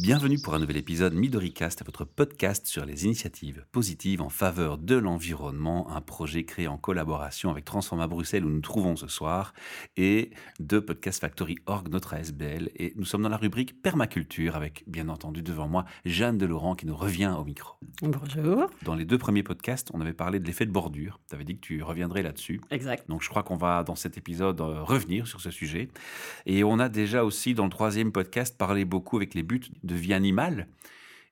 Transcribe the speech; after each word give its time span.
Bienvenue 0.00 0.38
pour 0.38 0.54
un 0.54 0.60
nouvel 0.60 0.76
épisode 0.76 1.12
MidoriCast, 1.12 1.84
votre 1.84 2.04
podcast 2.04 2.68
sur 2.68 2.86
les 2.86 3.04
initiatives 3.04 3.66
positives 3.72 4.22
en 4.22 4.28
faveur 4.28 4.78
de 4.78 4.94
l'environnement, 4.94 5.90
un 5.90 6.00
projet 6.00 6.44
créé 6.44 6.68
en 6.68 6.78
collaboration 6.78 7.50
avec 7.50 7.64
Transforma 7.64 8.06
Bruxelles 8.06 8.44
où 8.44 8.48
nous 8.48 8.54
nous 8.54 8.60
trouvons 8.60 8.94
ce 8.94 9.08
soir 9.08 9.54
et 9.96 10.30
de 10.60 10.78
Podcast 10.78 11.20
Factory 11.20 11.56
Org, 11.66 11.88
notre 11.88 12.14
ASBL. 12.14 12.70
Et 12.76 12.92
nous 12.94 13.04
sommes 13.04 13.22
dans 13.22 13.28
la 13.28 13.36
rubrique 13.36 13.82
permaculture 13.82 14.54
avec, 14.54 14.84
bien 14.86 15.08
entendu, 15.08 15.42
devant 15.42 15.66
moi, 15.66 15.84
Jeanne 16.04 16.42
Laurent 16.44 16.76
qui 16.76 16.86
nous 16.86 16.96
revient 16.96 17.34
au 17.36 17.44
micro. 17.44 17.74
Bonjour. 18.00 18.70
Dans 18.84 18.94
les 18.94 19.04
deux 19.04 19.18
premiers 19.18 19.42
podcasts, 19.42 19.90
on 19.92 20.00
avait 20.00 20.12
parlé 20.12 20.38
de 20.38 20.46
l'effet 20.46 20.64
de 20.64 20.70
bordure. 20.70 21.18
Tu 21.28 21.34
avais 21.34 21.44
dit 21.44 21.56
que 21.56 21.66
tu 21.66 21.82
reviendrais 21.82 22.22
là-dessus. 22.22 22.60
Exact. 22.70 23.08
Donc 23.08 23.24
je 23.24 23.28
crois 23.28 23.42
qu'on 23.42 23.56
va, 23.56 23.82
dans 23.82 23.96
cet 23.96 24.16
épisode, 24.16 24.60
euh, 24.60 24.80
revenir 24.80 25.26
sur 25.26 25.40
ce 25.40 25.50
sujet. 25.50 25.88
Et 26.46 26.62
on 26.62 26.78
a 26.78 26.88
déjà 26.88 27.24
aussi, 27.24 27.54
dans 27.54 27.64
le 27.64 27.70
troisième 27.70 28.12
podcast, 28.12 28.56
parlé 28.56 28.84
beaucoup 28.84 29.16
avec 29.16 29.34
les 29.34 29.42
buts 29.42 29.60
de 29.88 29.96
vie 29.96 30.14
animale. 30.14 30.68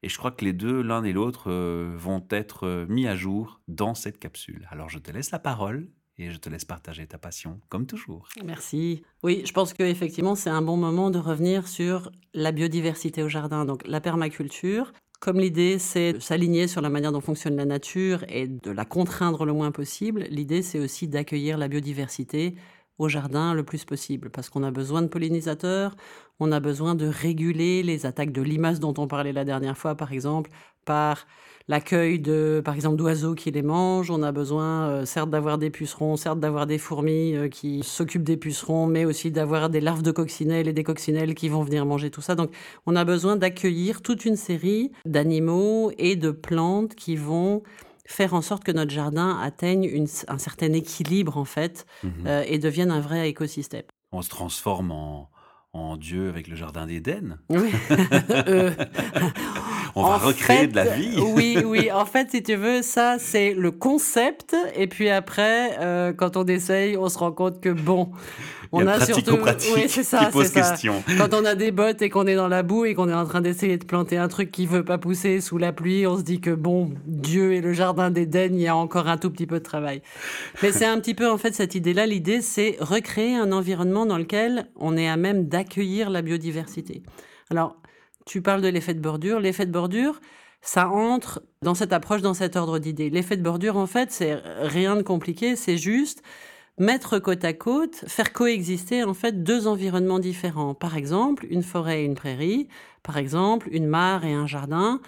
Et 0.03 0.09
je 0.09 0.19
crois 0.19 0.33
que 0.33 0.45
les 0.45 0.53
deux, 0.53 0.83
l'un 0.83 1.05
et 1.05 1.13
l'autre, 1.13 1.51
euh, 1.51 1.95
vont 1.97 2.25
être 2.31 2.67
euh, 2.67 2.87
mis 2.89 3.07
à 3.07 3.15
jour 3.15 3.61
dans 3.69 3.95
cette 3.95 4.19
capsule. 4.19 4.69
Alors 4.71 4.89
je 4.89 4.99
te 4.99 5.11
laisse 5.11 5.31
la 5.31 5.39
parole 5.39 5.89
et 6.19 6.31
je 6.31 6.37
te 6.39 6.49
laisse 6.49 6.65
partager 6.65 7.07
ta 7.07 7.19
passion, 7.19 7.61
comme 7.69 7.87
toujours. 7.87 8.29
Merci. 8.45 9.03
Oui, 9.23 9.43
je 9.45 9.53
pense 9.53 9.75
qu'effectivement, 9.75 10.35
c'est 10.35 10.51
un 10.51 10.63
bon 10.63 10.77
moment 10.77 11.11
de 11.11 11.19
revenir 11.19 11.69
sur 11.69 12.11
la 12.35 12.53
biodiversité 12.53 13.23
au 13.23 13.29
jardin, 13.29 13.65
donc 13.65 13.87
la 13.87 14.01
permaculture. 14.01 14.93
Comme 15.21 15.41
l'idée, 15.41 15.79
c'est 15.79 16.15
de 16.15 16.19
s'aligner 16.19 16.69
sur 16.69 16.83
la 16.83 16.91
manière 16.91 17.13
dont 17.13 17.21
fonctionne 17.21 17.57
la 17.57 17.65
nature 17.65 18.25
et 18.29 18.47
de 18.47 18.71
la 18.71 18.85
contraindre 18.85 19.45
le 19.45 19.53
moins 19.53 19.73
possible, 19.73 20.27
l'idée, 20.31 20.63
c'est 20.63 20.79
aussi 20.79 21.09
d'accueillir 21.09 21.59
la 21.59 21.69
biodiversité 21.69 22.55
au 22.99 23.09
jardin 23.09 23.55
le 23.55 23.63
plus 23.63 23.85
possible, 23.85 24.31
parce 24.31 24.49
qu'on 24.49 24.63
a 24.63 24.71
besoin 24.71 25.03
de 25.03 25.09
pollinisateurs, 25.09 25.97
on 26.41 26.53
a 26.53 26.61
besoin 26.61 26.95
de 26.95 27.07
réguler 27.07 27.83
les 27.83 28.07
attaques 28.07 28.33
de 28.33 28.43
limaces 28.43 28.81
dont 28.81 28.95
on 28.99 29.07
parlait 29.07 29.33
la 29.33 29.45
dernière 29.45 29.77
fois, 29.77 29.95
par 29.95 30.13
exemple, 30.13 30.51
par 30.85 31.27
l'accueil 31.69 32.21
de, 32.21 32.63
par 32.65 32.75
exemple, 32.75 32.97
d'oiseaux 32.97 33.35
qui 33.35 33.51
les 33.51 33.63
mangent. 33.63 34.11
On 34.11 34.23
a 34.23 34.33
besoin, 34.33 34.89
euh, 34.89 35.05
certes, 35.05 35.31
d'avoir 35.31 35.59
des 35.59 35.71
pucerons, 35.71 36.17
certes, 36.17 36.39
d'avoir 36.39 36.67
des 36.67 36.79
fourmis 36.79 37.35
euh, 37.35 37.49
qui 37.49 37.83
s'occupent 37.83 38.23
des 38.23 38.37
pucerons, 38.37 38.87
mais 38.87 39.05
aussi 39.05 39.31
d'avoir 39.31 39.69
des 39.69 39.81
larves 39.81 40.03
de 40.03 40.13
coccinelles 40.13 40.69
et 40.69 40.73
des 40.73 40.85
coccinelles 40.85 41.35
qui 41.35 41.49
vont 41.49 41.63
venir 41.63 41.85
manger 41.85 42.11
tout 42.11 42.21
ça. 42.21 42.35
Donc, 42.35 42.51
on 42.87 42.95
a 42.95 43.05
besoin 43.05 43.37
d'accueillir 43.37 44.01
toute 44.01 44.25
une 44.25 44.37
série 44.37 44.93
d'animaux 45.05 45.91
et 45.99 46.17
de 46.17 46.31
plantes 46.31 46.95
qui 46.95 47.17
vont 47.17 47.63
faire 48.09 48.35
en 48.35 48.43
sorte 48.43 48.65
que 48.65 48.73
notre 48.73 48.91
jardin 48.93 49.39
atteigne 49.41 50.05
un 50.29 50.39
certain 50.39 50.73
équilibre 50.73 51.37
en 51.37 51.45
fait 51.45 51.87
Mhm. 52.03 52.11
euh, 52.27 52.45
et 52.47 52.59
devienne 52.59 52.91
un 52.91 53.01
vrai 53.01 53.29
écosystème. 53.29 53.83
On 54.13 54.23
se 54.23 54.29
transforme 54.29 54.91
en, 54.93 55.31
en 55.73 55.97
Dieu 55.97 56.29
avec 56.29 56.49
le 56.49 56.57
jardin 56.57 56.87
d'Éden? 56.87 57.39
Oui. 57.51 57.71
Euh, 58.49 58.71
On 59.99 60.03
va 60.03 60.17
en 60.17 60.19
recréer 60.19 60.59
fait, 60.59 60.67
de 60.67 60.77
la 60.77 60.85
vie. 60.85 61.19
oui, 61.19 61.57
oui. 61.65 61.91
En 61.91 62.05
fait, 62.05 62.31
si 62.31 62.43
tu 62.43 62.55
veux, 62.55 62.83
ça 62.83 63.17
c'est 63.19 63.55
le 63.55 63.71
concept. 63.71 64.55
Et 64.75 64.87
puis 64.89 65.09
après, 65.09 65.79
euh, 65.81 66.13
quand 66.13 66.37
on 66.37 66.45
essaye, 66.45 66.99
on 66.99 67.09
se 67.09 67.17
rend 67.19 67.33
compte 67.33 67.63
que 67.63 67.71
bon, 67.71 68.11
Il 68.75 68.81
y 68.81 68.83
on 68.85 68.87
a 68.89 69.01
surtout, 69.01 69.39
oui, 69.75 69.85
c'est 69.89 70.03
ça, 70.03 70.27
qui 70.27 70.33
pose 70.33 70.49
ça. 70.49 70.75
Quand 71.17 71.33
on 71.33 71.47
a 71.47 71.55
des 71.55 71.71
bottes 71.71 72.03
et 72.03 72.11
qu'on 72.11 72.27
est 72.27 72.35
dans 72.35 72.49
la 72.49 72.63
boue 72.63 72.85
et 72.85 72.95
qu'on 72.95 73.09
est 73.09 73.15
en 73.15 73.25
train 73.25 73.41
d'essayer 73.41 73.79
de 73.79 73.87
planter 73.87 74.19
un 74.19 74.29
truc 74.29 74.51
qui 74.51 74.67
veut 74.67 74.85
pas 74.85 74.99
pousser 74.99 75.41
sous 75.41 75.57
la 75.57 75.73
pluie, 75.73 76.07
on 76.07 76.19
se 76.19 76.23
dit 76.23 76.43
que 76.43 76.51
bon, 76.51 76.91
Dieu 77.07 77.55
et 77.55 77.63
le 77.63 77.73
jardin 77.73 78.11
d'Éden, 78.11 78.55
il 78.55 78.61
y 78.61 78.69
a 78.69 78.77
encore 78.77 79.09
un 79.09 79.17
tout 79.17 79.31
petit 79.31 79.47
peu 79.47 79.61
de 79.61 79.65
travail. 79.65 80.03
Mais 80.63 80.73
c'est 80.73 80.85
un 80.85 81.01
petit 81.01 81.15
peu 81.15 81.31
en 81.31 81.39
fait 81.39 81.55
cette 81.55 81.75
idée-là. 81.75 82.05
L'idée, 82.05 82.43
c'est 82.43 82.77
recréer 82.81 83.35
un 83.35 83.51
environnement 83.51 84.05
dans 84.05 84.19
lequel 84.19 84.69
on 84.77 84.95
est 84.99 85.09
à 85.09 85.17
même 85.17 85.49
d'accueillir 85.49 86.11
la 86.11 86.21
biodiversité. 86.21 87.03
Alors, 87.51 87.77
tu 88.27 88.43
parles 88.43 88.61
de 88.61 88.69
l'effet 88.69 88.93
de 88.93 89.01
bordure. 89.01 89.41
L'effet 89.41 89.65
de 89.65 89.73
bordure, 89.73 90.21
ça 90.61 90.89
entre 90.91 91.43
dans 91.63 91.75
cette 91.75 91.93
approche, 91.95 92.21
dans 92.21 92.35
cet 92.35 92.57
ordre 92.57 92.79
d'idées. 92.79 93.09
L'effet 93.09 93.37
de 93.37 93.43
bordure, 93.43 93.77
en 93.77 93.87
fait, 93.87 94.13
c'est 94.13 94.35
rien 94.61 94.97
de 94.97 95.03
compliqué, 95.03 95.57
c'est 95.57 95.79
juste 95.79 96.23
mettre 96.79 97.19
côte 97.19 97.45
à 97.45 97.55
côte, 97.55 98.05
faire 98.07 98.33
coexister 98.33 99.03
en 99.03 99.15
fait 99.15 99.43
deux 99.43 99.67
environnements 99.67 100.19
différents. 100.19 100.75
Par 100.75 100.97
exemple, 100.97 101.47
une 101.49 101.63
forêt 101.63 102.03
et 102.03 102.05
une 102.05 102.15
prairie, 102.15 102.69
par 103.03 103.17
exemple, 103.17 103.69
une 103.71 103.87
mare 103.87 104.25
et 104.27 104.35
un 104.35 104.47
jardin. 104.47 105.01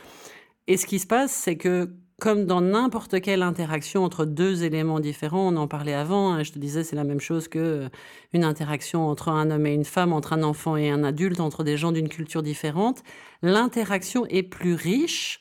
Et 0.67 0.77
ce 0.77 0.87
qui 0.87 0.99
se 0.99 1.07
passe, 1.07 1.33
c'est 1.33 1.57
que 1.57 1.91
comme 2.21 2.47
dans 2.47 2.61
n'importe 2.61 3.21
quelle 3.21 3.43
interaction 3.43 4.03
entre 4.03 4.25
deux 4.25 4.65
éléments 4.65 4.99
différents, 4.99 5.53
on 5.53 5.57
en 5.57 5.69
parlait 5.69 5.95
avant, 5.95 6.33
hein, 6.33 6.43
je 6.43 6.51
te 6.51 6.59
disais 6.59 6.83
c'est 6.83 6.97
la 6.97 7.05
même 7.05 7.21
chose 7.21 7.47
que 7.47 7.59
euh, 7.59 7.89
une 8.33 8.43
interaction 8.45 9.09
entre 9.09 9.29
un 9.29 9.51
homme 9.53 9.67
et 9.67 9.73
une 9.75 9.85
femme, 9.85 10.13
entre 10.13 10.33
un 10.33 10.43
enfant 10.43 10.77
et 10.77 10.91
un 10.91 11.05
adulte, 11.05 11.39
entre 11.39 11.63
des 11.63 11.77
gens 11.77 11.93
d'une 11.93 12.09
culture 12.09 12.43
différente, 12.43 13.03
l'interaction 13.43 14.27
est 14.27 14.43
plus 14.43 14.75
riche 14.75 15.41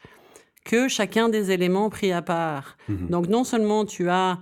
que 0.66 0.88
chacun 0.88 1.30
des 1.30 1.52
éléments 1.52 1.90
pris 1.90 2.12
à 2.12 2.22
part. 2.22 2.78
Mhm. 2.90 3.08
Donc 3.10 3.28
non 3.28 3.44
seulement 3.44 3.84
tu 3.86 4.10
as 4.10 4.38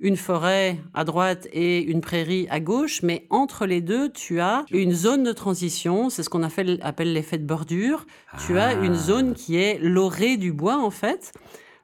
une 0.00 0.16
forêt 0.16 0.78
à 0.94 1.04
droite 1.04 1.46
et 1.52 1.80
une 1.82 2.00
prairie 2.00 2.46
à 2.50 2.60
gauche, 2.60 3.02
mais 3.02 3.26
entre 3.30 3.66
les 3.66 3.80
deux, 3.80 4.10
tu 4.10 4.40
as 4.40 4.64
une 4.70 4.92
zone 4.92 5.22
de 5.22 5.32
transition, 5.32 6.10
c'est 6.10 6.22
ce 6.22 6.30
qu'on 6.30 6.42
appelle, 6.42 6.78
appelle 6.82 7.12
l'effet 7.12 7.38
de 7.38 7.44
bordure. 7.46 8.06
Tu 8.46 8.58
as 8.58 8.72
une 8.74 8.92
Ah. 8.94 8.96
zone 8.96 9.34
qui 9.34 9.56
est 9.56 9.78
l'orée 9.80 10.36
du 10.36 10.52
bois, 10.52 10.78
en 10.78 10.90
fait, 10.90 11.32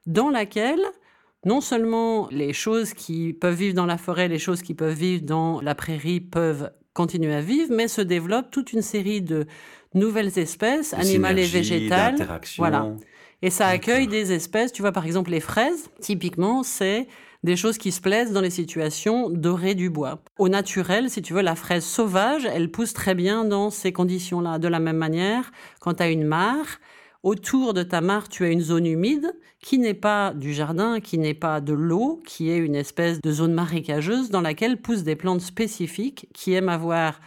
dans 0.06 0.30
laquelle 0.30 0.82
non 1.44 1.60
seulement 1.60 2.28
les 2.30 2.52
choses 2.52 2.92
qui 2.92 3.32
peuvent 3.32 3.54
vivre 3.54 3.74
dans 3.74 3.86
la 3.86 3.98
forêt, 3.98 4.28
les 4.28 4.38
choses 4.38 4.62
qui 4.62 4.74
peuvent 4.74 4.96
vivre 4.96 5.24
dans 5.24 5.60
la 5.60 5.74
prairie 5.74 6.20
peuvent 6.20 6.70
continuer 6.92 7.34
à 7.34 7.40
vivre, 7.40 7.72
mais 7.74 7.88
se 7.88 8.02
développe 8.02 8.50
toute 8.50 8.72
une 8.72 8.82
série 8.82 9.22
de 9.22 9.46
nouvelles 9.94 10.38
espèces, 10.38 10.90
De 10.90 11.00
animales 11.00 11.38
et 11.38 11.46
végétales. 11.46 12.16
Voilà. 12.58 12.94
Et 13.42 13.50
ça 13.50 13.68
accueille 13.68 14.06
des 14.06 14.32
espèces, 14.32 14.72
tu 14.72 14.82
vois 14.82 14.92
par 14.92 15.06
exemple 15.06 15.30
les 15.30 15.40
fraises, 15.40 15.88
typiquement 16.00 16.62
c'est 16.62 17.06
des 17.42 17.56
choses 17.56 17.78
qui 17.78 17.90
se 17.90 18.02
plaisent 18.02 18.32
dans 18.32 18.42
les 18.42 18.50
situations 18.50 19.30
dorées 19.30 19.74
du 19.74 19.88
bois. 19.88 20.22
Au 20.38 20.50
naturel, 20.50 21.08
si 21.08 21.22
tu 21.22 21.32
veux, 21.32 21.40
la 21.40 21.56
fraise 21.56 21.84
sauvage, 21.84 22.44
elle 22.44 22.70
pousse 22.70 22.92
très 22.92 23.14
bien 23.14 23.46
dans 23.46 23.70
ces 23.70 23.92
conditions-là. 23.92 24.58
De 24.58 24.68
la 24.68 24.78
même 24.78 24.98
manière, 24.98 25.50
quand 25.80 25.94
tu 25.94 26.02
as 26.02 26.10
une 26.10 26.24
mare, 26.24 26.66
autour 27.22 27.74
de 27.74 27.82
ta 27.82 28.00
mare, 28.00 28.28
tu 28.28 28.44
as 28.44 28.48
une 28.50 28.60
zone 28.60 28.86
humide 28.86 29.32
qui 29.62 29.78
n'est 29.78 29.94
pas 29.94 30.32
du 30.34 30.52
jardin, 30.54 31.00
qui 31.00 31.18
n'est 31.18 31.34
pas 31.34 31.60
de 31.60 31.72
l'eau, 31.74 32.22
qui 32.26 32.50
est 32.50 32.56
une 32.58 32.74
espèce 32.74 33.20
de 33.20 33.30
zone 33.32 33.52
marécageuse 33.52 34.30
dans 34.30 34.40
laquelle 34.40 34.80
poussent 34.80 35.02
des 35.02 35.16
plantes 35.16 35.42
spécifiques 35.42 36.28
qui 36.32 36.54
aiment 36.54 36.68
avoir 36.70 37.20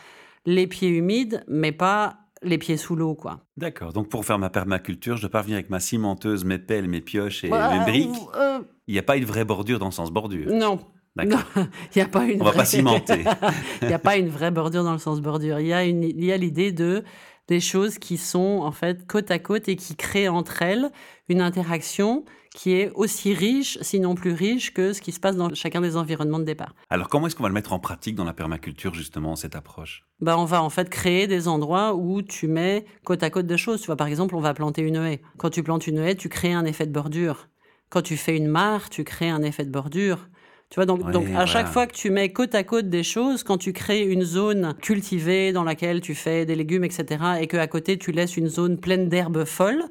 les 0.45 0.65
pieds 0.67 0.89
humides, 0.89 1.43
mais 1.47 1.71
pas 1.71 2.17
les 2.41 2.57
pieds 2.57 2.75
sous 2.75 2.95
l'eau, 2.95 3.13
quoi. 3.13 3.39
D'accord. 3.55 3.93
Donc 3.93 4.09
pour 4.09 4.25
faire 4.25 4.37
ma 4.39 4.49
permaculture, 4.49 5.15
je 5.15 5.27
venir 5.27 5.53
avec 5.55 5.69
ma 5.69 5.79
cimenteuse, 5.79 6.43
mes 6.43 6.57
pelles, 6.57 6.89
mes 6.89 6.99
pioches 6.99 7.43
et 7.45 7.47
Voilà, 7.47 7.79
mes 7.79 7.85
briques. 7.85 8.09
euh, 8.35 8.59
Il 8.87 8.93
n'y 8.93 8.99
a 8.99 9.03
pas 9.03 9.15
une 9.15 9.23
vraie 9.25 9.45
bordure 9.45 9.79
dans 9.79 9.85
le 9.85 9.91
sens 9.93 10.11
bordure. 10.11 10.49
non, 10.51 10.79
D'accord. 11.15 11.39
il 11.55 11.97
n'y 11.97 12.01
a 12.01 12.07
pas 12.07 12.25
une 12.25 12.41
On 12.41 12.45
va 12.45 12.49
vraie- 12.51 12.57
pas 12.59 12.65
cimenter. 12.65 13.23
Il 13.83 13.87
n'y 13.87 13.93
a 13.93 13.99
pas 13.99 14.17
une 14.17 14.27
vraie 14.29 14.49
bordure 14.51 14.83
dans 14.83 14.91
le 14.93 14.97
sens 14.97 15.21
bordure. 15.21 15.59
Il 15.59 15.67
y 15.67 15.73
a 15.73 15.85
une, 15.85 16.03
il 16.03 16.25
y 16.25 16.31
a 16.33 16.37
l'idée 16.37 16.71
de 16.71 17.03
des 17.47 17.59
choses 17.59 17.99
qui 17.99 18.17
sont 18.17 18.61
en 18.61 18.71
fait 18.71 19.05
côte 19.05 19.31
à 19.31 19.39
côte 19.39 19.67
et 19.67 19.75
qui 19.75 19.95
créent 19.95 20.29
entre 20.29 20.61
elles 20.61 20.91
une 21.27 21.41
interaction 21.41 22.23
qui 22.53 22.73
est 22.73 22.91
aussi 22.93 23.33
riche, 23.33 23.79
sinon 23.81 24.15
plus 24.15 24.31
riche, 24.31 24.73
que 24.73 24.93
ce 24.93 25.01
qui 25.01 25.11
se 25.11 25.19
passe 25.19 25.35
dans 25.35 25.53
chacun 25.55 25.81
des 25.81 25.97
environnements 25.97 26.39
de 26.39 26.43
départ. 26.43 26.75
Alors 26.89 27.09
comment 27.09 27.27
est-ce 27.27 27.35
qu'on 27.35 27.43
va 27.43 27.49
le 27.49 27.55
mettre 27.55 27.73
en 27.73 27.79
pratique 27.79 28.15
dans 28.15 28.23
la 28.23 28.33
permaculture 28.33 28.93
justement 28.93 29.35
cette 29.35 29.55
approche? 29.55 30.05
Ben, 30.19 30.37
on 30.37 30.45
va 30.45 30.61
en 30.61 30.69
fait 30.69 30.89
créer 30.89 31.27
des 31.27 31.47
endroits 31.47 31.95
où 31.95 32.21
tu 32.21 32.47
mets 32.47 32.85
côte 33.03 33.23
à 33.23 33.29
côte 33.29 33.47
de 33.47 33.57
choses. 33.57 33.81
Tu 33.81 33.87
vois, 33.87 33.95
par 33.95 34.07
exemple, 34.07 34.35
on 34.35 34.39
va 34.39 34.53
planter 34.53 34.83
une 34.83 34.97
haie. 34.97 35.21
Quand 35.37 35.49
tu 35.49 35.63
plantes 35.63 35.87
une 35.87 35.97
haie, 35.97 36.15
tu 36.15 36.29
crées 36.29 36.53
un 36.53 36.65
effet 36.65 36.85
de 36.85 36.91
bordure. 36.91 37.49
Quand 37.89 38.01
tu 38.01 38.17
fais 38.17 38.37
une 38.37 38.47
mare, 38.47 38.89
tu 38.89 39.03
crées 39.03 39.29
un 39.29 39.41
effet 39.41 39.65
de 39.65 39.71
bordure. 39.71 40.29
Tu 40.73 40.79
vois, 40.79 40.87
donc, 40.87 41.03
à 41.35 41.45
chaque 41.45 41.67
fois 41.67 41.85
que 41.85 41.93
tu 41.93 42.09
mets 42.09 42.33
côte 42.33 42.55
à 42.55 42.63
côte 42.63 42.89
des 42.89 43.03
choses, 43.03 43.43
quand 43.43 43.59
tu 43.59 43.73
crées 43.73 44.01
une 44.01 44.23
zone 44.23 44.73
cultivée 44.81 45.51
dans 45.51 45.63
laquelle 45.63 46.01
tu 46.01 46.15
fais 46.15 46.47
des 46.47 46.55
légumes, 46.55 46.83
etc., 46.83 47.23
et 47.39 47.45
que 47.45 47.57
à 47.57 47.67
côté 47.67 47.99
tu 47.99 48.11
laisses 48.11 48.37
une 48.37 48.47
zone 48.47 48.79
pleine 48.79 49.07
d'herbes 49.07 49.45
folles, 49.45 49.83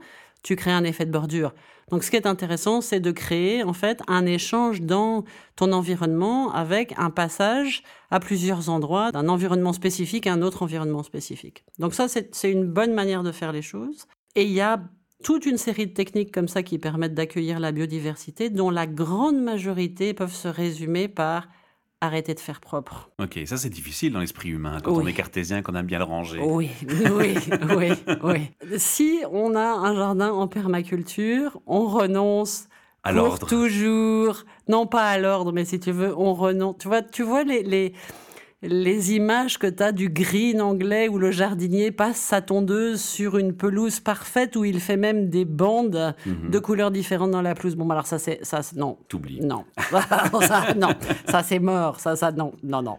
tu 0.42 0.56
crées 0.56 0.72
un 0.72 0.82
effet 0.82 1.06
de 1.06 1.12
bordure. 1.12 1.54
Donc, 1.92 2.02
ce 2.02 2.10
qui 2.10 2.16
est 2.16 2.26
intéressant, 2.26 2.80
c'est 2.80 2.98
de 2.98 3.12
créer 3.12 3.62
en 3.62 3.74
fait 3.74 4.00
un 4.08 4.26
échange 4.26 4.82
dans 4.82 5.22
ton 5.54 5.70
environnement 5.70 6.52
avec 6.52 6.94
un 6.96 7.10
passage 7.10 7.84
à 8.10 8.18
plusieurs 8.18 8.68
endroits 8.68 9.12
d'un 9.12 9.28
environnement 9.28 9.72
spécifique 9.72 10.26
à 10.26 10.32
un 10.32 10.42
autre 10.42 10.64
environnement 10.64 11.04
spécifique. 11.04 11.64
Donc 11.78 11.94
ça, 11.94 12.08
c'est 12.08 12.50
une 12.50 12.66
bonne 12.66 12.92
manière 12.92 13.22
de 13.22 13.30
faire 13.30 13.52
les 13.52 13.62
choses. 13.62 14.08
Et 14.34 14.42
il 14.42 14.52
y 14.52 14.60
a 14.60 14.82
toute 15.22 15.46
une 15.46 15.58
série 15.58 15.86
de 15.86 15.92
techniques 15.92 16.32
comme 16.32 16.48
ça 16.48 16.62
qui 16.62 16.78
permettent 16.78 17.14
d'accueillir 17.14 17.60
la 17.60 17.72
biodiversité, 17.72 18.50
dont 18.50 18.70
la 18.70 18.86
grande 18.86 19.40
majorité 19.40 20.12
peuvent 20.14 20.34
se 20.34 20.48
résumer 20.48 21.08
par 21.08 21.48
arrêter 22.00 22.34
de 22.34 22.40
faire 22.40 22.60
propre. 22.60 23.10
Ok, 23.20 23.38
ça 23.46 23.56
c'est 23.56 23.68
difficile 23.70 24.12
dans 24.12 24.18
l'esprit 24.20 24.48
humain 24.48 24.78
quand 24.82 24.92
Oui. 24.92 25.04
on 25.04 25.06
est 25.06 25.12
cartésien, 25.12 25.62
qu'on 25.62 25.74
aime 25.76 25.86
bien 25.86 25.98
le 25.98 26.04
ranger. 26.04 26.40
Oui, 26.40 26.68
oui, 27.16 27.36
oui, 27.76 27.92
oui. 28.24 28.78
Si 28.78 29.20
on 29.30 29.54
a 29.54 29.62
un 29.64 29.94
jardin 29.94 30.32
en 30.32 30.48
permaculture, 30.48 31.60
on 31.66 31.86
renonce 31.86 32.66
À 33.04 33.12
l'ordre. 33.12 33.46
toujours. 33.46 34.38
Non, 34.68 34.86
pas 34.88 35.04
à 35.06 35.18
l'ordre, 35.18 35.52
mais 35.52 35.64
si 35.64 35.78
tu 35.78 35.92
veux, 35.92 36.12
on 36.18 36.34
renonce. 36.34 36.76
Tu 36.80 36.88
vois, 36.88 37.02
tu 37.02 37.22
vois 37.22 37.44
les, 37.44 37.62
les, 37.62 37.92
les 38.62 39.14
images 39.14 39.58
que 39.58 39.66
tu 39.66 39.82
as 39.82 39.90
du 39.92 40.08
green 40.08 40.60
anglais 40.60 41.08
où 41.08 41.18
le 41.18 41.32
jardinier 41.32 41.90
passe 41.90 42.16
sa 42.18 42.40
tondeuse 42.40 43.00
sur 43.00 43.36
une 43.36 43.54
pelouse 43.54 43.98
parfaite 43.98 44.54
où 44.54 44.64
il 44.64 44.78
fait 44.78 44.96
même 44.96 45.28
des 45.30 45.44
bandes 45.44 46.14
Mhm. 46.26 46.50
de 46.50 46.58
couleurs 46.60 46.92
différentes 46.92 47.32
dans 47.32 47.42
la 47.42 47.54
pelouse. 47.56 47.74
Bon, 47.74 47.84
bah 47.86 47.94
alors 47.94 48.06
ça, 48.06 48.18
c'est 48.20 48.38
ça, 48.44 48.60
non, 48.76 48.98
T'oublies. 49.08 49.40
non, 49.44 49.64
ça, 50.40 50.74
non, 50.76 50.90
ça 51.28 51.42
c'est 51.42 51.58
mort, 51.58 51.98
ça, 51.98 52.14
ça, 52.14 52.30
non, 52.30 52.52
non, 52.62 52.82
non. 52.82 52.98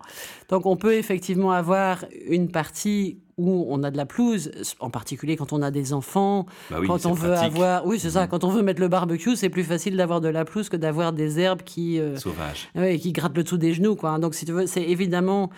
Donc 0.49 0.65
on 0.65 0.75
peut 0.75 0.95
effectivement 0.95 1.51
avoir 1.51 2.03
une 2.27 2.49
partie 2.51 3.19
où 3.37 3.65
on 3.69 3.83
a 3.83 3.91
de 3.91 3.97
la 3.97 4.05
pelouse, 4.05 4.51
en 4.79 4.89
particulier 4.89 5.35
quand 5.35 5.53
on 5.53 5.61
a 5.61 5.71
des 5.71 5.93
enfants, 5.93 6.45
Bah 6.69 6.77
oui, 6.79 6.87
quand 6.87 7.05
on 7.05 7.13
veut 7.13 7.33
pratique. 7.33 7.55
Avoir, 7.55 7.85
oui 7.85 7.99
c'est 7.99 8.11
ça, 8.11 8.27
quand 8.27 8.43
on 8.43 8.49
veut 8.49 8.61
mettre 8.61 8.81
le 8.81 8.87
barbecue, 8.87 9.35
c'est 9.35 9.49
plus 9.49 9.63
facile 9.63 9.97
d'avoir 9.97 10.21
de 10.21 10.27
la 10.29 10.45
pelouse 10.45 10.69
que 10.69 10.77
d'avoir 10.77 11.13
des 11.13 11.39
herbes 11.39 11.61
qui, 11.63 11.99
euh, 11.99 12.15
Sauvage. 12.17 12.69
ouais, 12.75 12.97
qui 12.99 13.11
grattent 13.11 13.35
le 13.37 13.43
dessous 13.43 13.57
des 13.57 13.73
genoux, 13.73 13.95
quoi. 13.95 14.17
Donc 14.19 14.35
si 14.35 14.45
tu 14.45 14.51
veux, 14.51 14.67
c'est 14.67 14.83
évidemment 14.83 15.49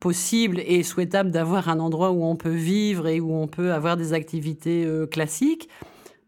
possible 0.00 0.60
et 0.66 0.82
souhaitable 0.82 1.30
d'avoir 1.30 1.68
un 1.68 1.78
endroit 1.78 2.10
où 2.10 2.24
on 2.24 2.34
peut 2.36 2.50
vivre 2.50 3.06
et 3.06 3.20
où 3.20 3.32
on 3.34 3.46
peut 3.46 3.72
avoir 3.72 3.96
des 3.96 4.12
activités 4.12 4.84
euh, 4.84 5.06
classiques. 5.06 5.68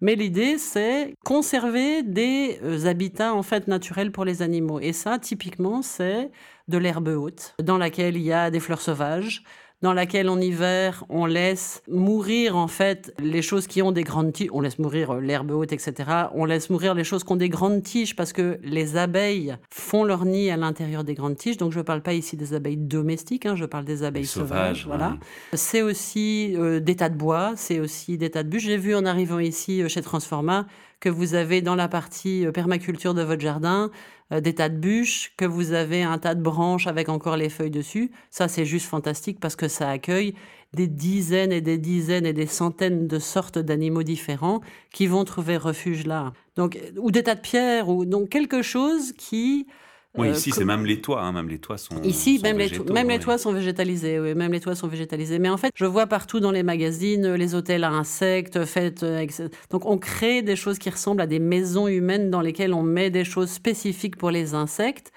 Mais 0.00 0.17
l'idée, 0.17 0.59
c'est 0.59 1.15
conserver 1.25 2.03
des 2.03 2.59
euh, 2.62 2.87
habitats 2.87 3.35
en 3.35 3.43
fait 3.43 3.69
naturels 3.69 4.12
pour 4.12 4.25
les 4.25 4.43
animaux. 4.43 4.79
Et 4.81 4.93
ça, 4.93 5.19
typiquement, 5.19 5.83
c'est 5.83 6.31
de 6.69 6.79
l'herbe 6.79 7.09
haute, 7.09 7.55
dans 7.62 7.79
laquelle 7.79 8.17
il 8.17 8.23
y 8.23 8.33
a 8.33 8.50
des 8.50 8.61
fleurs 8.61 8.81
sauvages, 8.81 9.45
dans 9.82 9.93
laquelle 9.93 10.29
en 10.29 10.41
hiver 10.41 11.05
on 11.09 11.26
laisse 11.26 11.82
mourir 11.88 12.56
en 12.56 12.69
fait 12.69 13.15
les 13.19 13.43
choses 13.43 13.67
qui 13.67 13.82
ont 13.82 13.93
des 13.93 14.03
grandes 14.03 14.32
tiges, 14.32 14.49
on 14.53 14.61
laisse 14.61 14.79
mourir 14.79 15.11
euh, 15.11 15.21
l'herbe 15.21 15.50
haute, 15.50 15.73
etc. 15.73 15.94
On 16.35 16.44
laisse 16.44 16.71
mourir 16.71 16.94
les 16.94 17.05
choses 17.05 17.25
qui 17.25 17.32
ont 17.32 17.37
des 17.37 17.49
grandes 17.49 17.82
tiges 17.82 18.17
parce 18.17 18.32
que 18.32 18.59
les 18.62 18.97
abeilles 18.97 19.56
font 19.71 20.05
leur 20.05 20.25
nid 20.25 20.50
à 20.50 20.56
l'intérieur 20.56 21.05
des 21.05 21.15
grandes 21.15 21.37
tiges. 21.37 21.56
Donc 21.56 21.73
je 21.73 21.79
ne 21.79 21.82
parle 21.82 22.03
pas 22.03 22.15
ici 22.15 22.37
des 22.37 22.55
abeilles 22.55 22.76
domestiques, 22.76 23.47
hein, 23.47 23.56
je 23.56 23.65
parle 23.65 23.85
des 23.85 24.03
abeilles 24.03 24.26
sauvages. 24.26 24.82
sauvages, 24.82 24.87
voilà. 24.87 25.11
ouais. 25.11 25.59
C'est 25.59 25.82
aussi 25.82 26.55
euh, 26.56 26.81
des 26.81 26.97
tas 26.97 27.09
de 27.09 27.17
bois, 27.17 27.53
c'est 27.56 27.81
aussi 27.81 28.17
des 28.17 28.31
tas 28.31 28.43
de 28.43 28.49
bûches. 28.49 28.65
J'ai 28.65 28.79
vu 28.79 28.94
en 28.94 29.05
arrivant 29.05 29.38
ici 29.38 29.82
euh, 29.82 29.88
chez 29.88 30.03
Transforma 30.03 30.67
que 31.05 31.11
vous 31.11 31.35
avez 31.35 31.61
dans 31.61 31.75
la 31.75 31.87
partie 31.87 32.47
euh, 32.47 32.51
permaculture 32.51 33.12
de 33.12 33.21
votre 33.21 33.43
jardin 33.43 33.91
euh, 34.33 34.41
des 34.41 34.55
tas 34.55 34.71
de 34.71 34.79
bûches, 34.79 35.33
que 35.37 35.45
vous 35.45 35.73
avez 35.73 36.03
un 36.03 36.17
tas 36.17 36.35
de 36.35 36.41
branches 36.41 36.87
avec 36.87 37.11
encore 37.11 37.37
les 37.37 37.51
feuilles 37.51 37.71
dessus. 37.71 38.11
Ça, 38.31 38.49
c'est 38.49 38.65
juste 38.65 38.87
fantastique 38.87 39.39
parce 39.39 39.55
que 39.55 39.69
ça 39.69 39.91
accueille 39.91 40.35
des 40.73 40.87
dizaines 40.87 41.53
et 41.53 41.61
des 41.61 41.77
dizaines 41.77 42.25
et 42.25 42.33
des 42.33 42.47
centaines 42.47 43.06
de 43.06 43.19
sortes 43.19 43.59
d'animaux 43.59 44.03
différents 44.03 44.62
qui 44.95 45.06
vont 45.06 45.25
trouver 45.25 45.59
refuge 45.59 46.06
là. 46.06 46.33
Donc, 46.56 46.79
ou 46.97 47.11
des 47.11 47.23
tas 47.23 47.35
de 47.35 47.41
pierres, 47.41 47.91
ou 47.91 48.07
donc 48.07 48.31
quelque 48.31 48.62
chose 48.62 49.12
qui 49.12 49.67
Oui, 50.16 50.28
euh, 50.28 50.32
ici, 50.32 50.52
c'est 50.52 50.64
même 50.64 50.87
les 50.87 51.00
toits. 51.00 51.22
hein, 51.22 51.32
Même 51.32 51.49
les 51.49 51.58
toits 51.58 51.76
sont. 51.78 52.00
Ici, 52.02 52.37
sont 52.38 52.43
même, 52.44 52.58
les, 52.58 52.69
végétaux, 52.69 52.93
même 52.93 53.08
les 53.08 53.19
toits 53.19 53.37
sont 53.38 53.52
végétalisés. 53.52 54.20
Oui, 54.20 54.34
même 54.34 54.52
les 54.52 54.61
toits 54.61 54.75
sont 54.76 54.87
végétalisés. 54.88 55.38
Mais 55.40 55.49
en 55.49 55.56
fait, 55.56 55.72
je 55.75 55.84
vois 55.87 56.06
partout 56.06 56.38
dans 56.40 56.52
les 56.52 56.62
magazines 56.62 57.34
les 57.34 57.55
hôtels 57.55 57.82
à 57.84 57.90
insectes 57.90 58.64
faits. 58.64 59.02
euh, 59.02 59.16
avec- 59.19 59.32
Donc, 59.70 59.87
on 59.87 59.99
crée 59.99 60.43
des 60.43 60.56
choses 60.56 60.78
qui 60.78 60.88
ressemblent 60.90 61.20
à 61.20 61.26
des 61.26 61.40
maisons 61.40 61.88
humaines 61.88 62.31
dans 62.31 62.40
lesquelles 62.40 62.75
on 62.75 62.82
met 62.82 63.11
des 63.11 63.25
choses 63.25 63.50
spécifiques 63.50 64.16
pour 64.16 64.31
les 64.31 64.55
insectes 64.55 65.11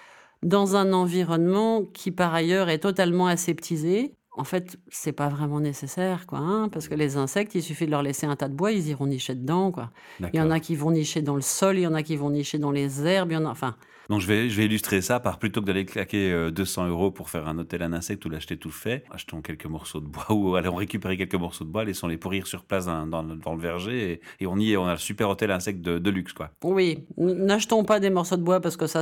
dans 0.43 0.75
un 0.75 0.93
environnement 0.93 1.83
qui, 1.83 2.11
par 2.11 2.33
ailleurs, 2.33 2.69
est 2.69 2.79
totalement 2.79 3.27
aseptisé. 3.27 4.13
En 4.39 4.43
fait, 4.43 4.77
c'est 4.89 5.13
pas 5.13 5.29
vraiment 5.29 5.59
nécessaire, 5.59 6.27
quoi, 6.27 6.37
hein, 6.37 6.69
parce 6.69 6.87
que 6.87 6.93
les 6.93 7.17
insectes, 7.17 7.55
il 7.55 7.63
suffit 7.63 7.87
de 7.87 7.91
leur 7.91 8.03
laisser 8.03 8.27
un 8.27 8.35
tas 8.35 8.47
de 8.47 8.53
bois, 8.53 8.71
ils 8.71 8.87
iront 8.89 9.07
nicher 9.07 9.33
dedans, 9.33 9.71
quoi. 9.71 9.89
Il 10.31 10.37
y 10.37 10.41
en 10.41 10.51
a 10.51 10.59
qui 10.59 10.75
vont 10.75 10.91
nicher 10.91 11.23
dans 11.23 11.33
le 11.35 11.41
sol, 11.41 11.77
il 11.79 11.81
y 11.81 11.87
en 11.87 11.95
a 11.95 12.03
qui 12.03 12.15
vont 12.17 12.29
nicher 12.29 12.59
dans 12.59 12.69
les 12.69 13.03
herbes, 13.07 13.31
il 13.31 13.33
y 13.33 13.37
en 13.37 13.45
a, 13.45 13.49
enfin, 13.49 13.75
Donc 14.09 14.21
je 14.21 14.27
vais, 14.27 14.49
je 14.49 14.55
vais 14.57 14.65
illustrer 14.65 15.01
ça 15.01 15.19
par 15.19 15.37
plutôt 15.39 15.61
que 15.61 15.65
d'aller 15.65 15.85
claquer 15.85 16.31
euh, 16.31 16.49
200 16.51 16.87
euros 16.87 17.11
pour 17.11 17.29
faire 17.29 17.47
un 17.47 17.57
hôtel 17.57 17.81
à 17.81 17.85
insectes 17.87 18.25
ou 18.25 18.29
l'acheter 18.29 18.57
tout 18.57 18.71
fait, 18.71 19.03
achetons 19.11 19.41
quelques 19.41 19.65
morceaux 19.65 19.99
de 19.99 20.05
bois 20.07 20.25
ou 20.31 20.55
allons 20.55 20.75
récupérer 20.75 21.17
quelques 21.17 21.35
morceaux 21.35 21.65
de 21.65 21.69
bois, 21.69 21.83
laissons-les 21.83 22.17
pourrir 22.17 22.47
sur 22.47 22.63
place 22.63 22.85
dans, 22.85 23.05
dans 23.07 23.21
le- 23.23 23.35
dans 23.35 23.53
le 23.55 23.61
verger 23.61 24.11
et, 24.13 24.43
et 24.43 24.47
on 24.47 24.57
y 24.57 24.71
est, 24.71 24.77
on 24.77 24.85
a 24.85 24.93
le 24.93 24.97
super 24.99 25.29
hôtel 25.29 25.51
à 25.51 25.55
insectes 25.55 25.81
de, 25.81 25.99
de 25.99 26.09
luxe 26.09 26.33
quoi. 26.33 26.51
Oui, 26.63 26.99
n'achetons 27.17 27.83
pas 27.83 27.99
des 27.99 28.09
morceaux 28.09 28.37
de 28.37 28.43
bois 28.43 28.59
parce 28.61 28.77
que 28.77 28.87
ça, 28.87 29.01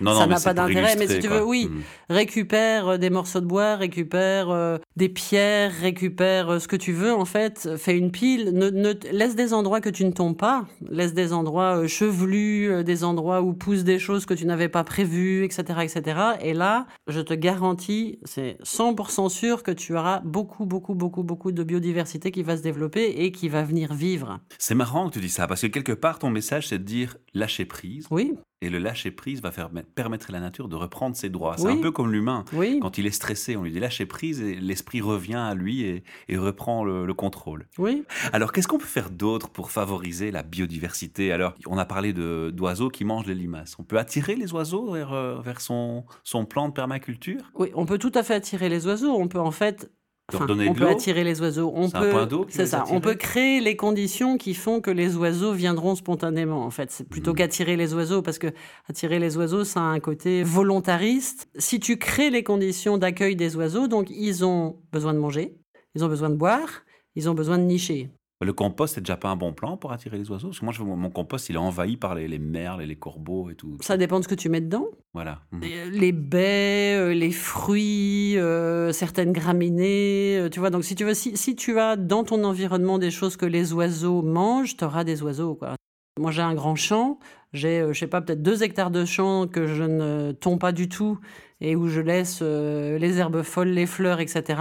Non, 0.00 0.14
Ça 0.18 0.26
n'a 0.26 0.40
pas 0.40 0.54
d'intérêt, 0.54 0.96
mais 0.96 1.06
si 1.06 1.18
tu 1.20 1.28
quoi. 1.28 1.38
veux, 1.38 1.44
oui. 1.44 1.68
Mm. 1.70 1.80
récupère 2.10 2.88
euh, 2.88 2.96
des 2.98 3.10
morceaux 3.10 3.40
de 3.40 3.46
bois, 3.46 3.76
récupère 3.76 4.50
euh, 4.50 4.78
des 4.96 5.08
pierres, 5.08 5.72
récupère 5.80 6.50
euh, 6.50 6.58
ce 6.58 6.68
que 6.68 6.76
tu 6.76 6.92
veux 6.92 7.12
en 7.12 7.24
fait, 7.24 7.76
fais 7.76 7.96
une 7.96 8.10
pile, 8.10 8.50
ne, 8.52 8.70
ne- 8.70 8.92
laisse 9.12 9.34
des 9.34 9.54
endroits 9.54 9.80
que 9.80 9.88
tu 9.90 10.04
ne 10.04 10.12
tombes 10.12 10.36
pas, 10.36 10.66
laisse 10.90 11.14
des 11.14 11.32
endroits 11.32 11.78
euh, 11.78 11.88
chevelus, 11.88 12.70
euh, 12.70 12.82
des 12.82 13.04
endroits 13.04 13.42
où 13.42 13.52
poussent 13.54 13.84
des 13.84 13.98
choses 13.98 14.26
que 14.26 14.34
tu 14.34 14.41
n'avais 14.46 14.68
pas 14.68 14.84
prévues, 14.84 15.44
etc., 15.44 15.80
etc. 15.82 16.20
Et 16.40 16.54
là, 16.54 16.86
je 17.08 17.20
te 17.20 17.34
garantis, 17.34 18.18
c'est 18.24 18.58
100% 18.62 19.28
sûr 19.28 19.62
que 19.62 19.70
tu 19.70 19.96
auras 19.96 20.20
beaucoup, 20.20 20.66
beaucoup, 20.66 20.94
beaucoup, 20.94 21.22
beaucoup 21.22 21.52
de 21.52 21.62
biodiversité 21.62 22.30
qui 22.30 22.42
va 22.42 22.56
se 22.56 22.62
développer 22.62 23.24
et 23.24 23.32
qui 23.32 23.48
va 23.48 23.62
venir 23.62 23.94
vivre. 23.94 24.40
C'est 24.58 24.74
marrant 24.74 25.08
que 25.08 25.14
tu 25.14 25.20
dis 25.20 25.28
ça 25.28 25.46
parce 25.46 25.62
que 25.62 25.66
quelque 25.66 25.92
part 25.92 26.18
ton 26.18 26.30
message 26.30 26.68
c'est 26.68 26.78
de 26.78 26.84
dire 26.84 27.16
lâcher 27.34 27.64
prise 27.64 28.06
Oui, 28.10 28.34
et 28.62 28.70
le 28.70 28.78
lâcher 28.78 29.10
prise 29.10 29.42
va 29.42 29.50
faire 29.50 29.68
permettre 29.94 30.30
à 30.30 30.32
la 30.32 30.40
nature 30.40 30.68
de 30.68 30.76
reprendre 30.76 31.14
ses 31.16 31.28
droits. 31.28 31.56
C'est 31.58 31.66
Oui. 31.66 31.72
un 31.74 31.82
peu 31.82 31.90
comme 31.90 32.10
l'humain. 32.10 32.44
oui, 32.54 32.78
Quand 32.80 32.96
il 32.96 33.06
est 33.06 33.10
stressé, 33.10 33.56
on 33.56 33.64
lui 33.64 33.70
dit 33.72 33.80
lâcher 33.80 34.06
prise 34.06 34.40
et 34.40 34.54
l'esprit 34.54 35.00
revient 35.00 35.34
à 35.34 35.54
lui 35.54 35.82
et, 35.82 36.04
et 36.28 36.36
reprend 36.38 36.84
le- 36.84 37.04
le 37.04 37.14
contrôle. 37.14 37.66
oui. 37.78 38.04
Alors, 38.32 38.52
qu'est-ce 38.52 38.68
qu'on 38.68 38.78
peut 38.78 38.84
faire 38.86 39.10
d'autre 39.10 39.50
pour 39.50 39.70
favoriser 39.70 40.30
la 40.30 40.42
biodiversité? 40.42 41.32
Alors, 41.32 41.54
on 41.66 41.76
a 41.76 41.84
parlé 41.84 42.12
d'oiseaux 42.12 42.88
qui 42.88 43.04
mangent 43.04 43.26
les 43.26 43.34
limaces. 43.34 43.74
On 43.78 43.84
peut 43.84 43.98
attirer 43.98 44.36
les 44.36 44.52
oiseaux 44.54 44.92
vers, 44.92 45.12
euh, 45.12 45.40
vers 45.40 45.60
son, 45.60 46.04
son 46.22 46.44
plan 46.44 46.68
de 46.68 46.72
permaculture? 46.72 47.40
Oui, 47.54 47.70
on 47.74 47.84
peut 47.84 47.98
tout 47.98 48.12
à 48.14 48.22
fait 48.22 48.34
attirer 48.34 48.68
les 48.68 48.86
oiseaux. 48.86 49.12
On 49.14 49.28
peut 49.28 49.40
en 49.40 49.50
fait. 49.50 49.90
Enfin, 50.32 50.46
on 50.48 50.72
peut 50.74 50.88
attirer 50.88 51.24
les 51.24 51.40
oiseaux. 51.42 51.72
On 51.74 51.90
peut. 51.90 52.10
C'est 52.48 52.66
ça. 52.66 52.84
On 52.90 53.00
peut 53.00 53.14
créer 53.14 53.60
les 53.60 53.76
conditions 53.76 54.38
qui 54.38 54.54
font 54.54 54.80
que 54.80 54.90
les 54.90 55.16
oiseaux 55.16 55.52
viendront 55.52 55.94
spontanément. 55.94 56.64
En 56.64 56.70
fait, 56.70 56.90
c'est 56.90 57.06
plutôt 57.08 57.32
Mhm. 57.32 57.36
qu'attirer 57.36 57.76
les 57.76 57.92
oiseaux, 57.92 58.22
parce 58.22 58.38
que 58.38 58.46
attirer 58.88 59.18
les 59.18 59.36
oiseaux, 59.36 59.64
ça 59.64 59.80
a 59.80 59.84
un 59.84 60.00
côté 60.00 60.42
volontariste. 60.42 61.48
Si 61.58 61.80
tu 61.80 61.98
crées 61.98 62.30
les 62.30 62.42
conditions 62.44 62.96
d'accueil 62.98 63.36
des 63.36 63.56
oiseaux, 63.56 63.88
donc 63.88 64.08
ils 64.10 64.44
ont 64.44 64.76
besoin 64.92 65.12
de 65.12 65.18
manger, 65.18 65.54
ils 65.94 66.04
ont 66.04 66.08
besoin 66.08 66.30
de 66.30 66.36
boire, 66.36 66.84
ils 67.14 67.28
ont 67.28 67.34
besoin 67.34 67.58
de 67.58 67.64
nicher. 67.64 68.08
Le 68.44 68.52
compost, 68.52 68.94
c'est 68.94 69.00
déjà 69.00 69.16
pas 69.16 69.28
un 69.28 69.36
bon 69.36 69.52
plan 69.52 69.76
pour 69.76 69.92
attirer 69.92 70.18
les 70.18 70.30
oiseaux 70.30 70.48
Parce 70.48 70.60
que 70.60 70.64
moi, 70.64 70.74
je 70.74 70.82
mon 70.82 71.10
compost, 71.10 71.48
il 71.48 71.56
est 71.56 71.58
envahi 71.58 71.96
par 71.96 72.14
les, 72.14 72.28
les 72.28 72.38
merles 72.38 72.82
et 72.82 72.86
les 72.86 72.96
corbeaux 72.96 73.50
et 73.50 73.54
tout. 73.54 73.76
Ça 73.80 73.96
dépend 73.96 74.18
de 74.18 74.24
ce 74.24 74.28
que 74.28 74.34
tu 74.34 74.48
mets 74.48 74.60
dedans. 74.60 74.86
Voilà. 75.14 75.40
Mhm. 75.52 75.62
Les 75.92 76.12
baies, 76.12 76.96
euh, 76.96 77.14
les 77.14 77.30
fruits, 77.30 78.38
euh, 78.38 78.92
certaines 78.92 79.32
graminées, 79.32 80.38
euh, 80.38 80.48
tu 80.48 80.60
vois. 80.60 80.70
Donc 80.70 80.84
si 80.84 80.94
tu 80.94 81.04
veux, 81.04 81.14
si, 81.14 81.36
si 81.36 81.56
tu 81.56 81.78
as 81.78 81.96
dans 81.96 82.24
ton 82.24 82.44
environnement 82.44 82.98
des 82.98 83.10
choses 83.10 83.36
que 83.36 83.46
les 83.46 83.72
oiseaux 83.72 84.22
mangent, 84.22 84.76
tu 84.76 84.84
auras 84.84 85.04
des 85.04 85.22
oiseaux, 85.22 85.54
quoi. 85.54 85.74
Moi, 86.20 86.30
j'ai 86.30 86.42
un 86.42 86.54
grand 86.54 86.76
champ. 86.76 87.18
J'ai, 87.54 87.86
je 87.90 87.98
sais 87.98 88.06
pas, 88.06 88.20
peut-être 88.20 88.42
deux 88.42 88.62
hectares 88.62 88.90
de 88.90 89.04
champ 89.04 89.46
que 89.46 89.66
je 89.66 89.84
ne 89.84 90.32
tombe 90.32 90.58
pas 90.58 90.72
du 90.72 90.88
tout 90.88 91.18
et 91.62 91.76
où 91.76 91.88
je 91.88 92.00
laisse 92.00 92.40
euh, 92.42 92.98
les 92.98 93.18
herbes 93.18 93.42
folles, 93.42 93.68
les 93.68 93.86
fleurs, 93.86 94.20
etc. 94.20 94.60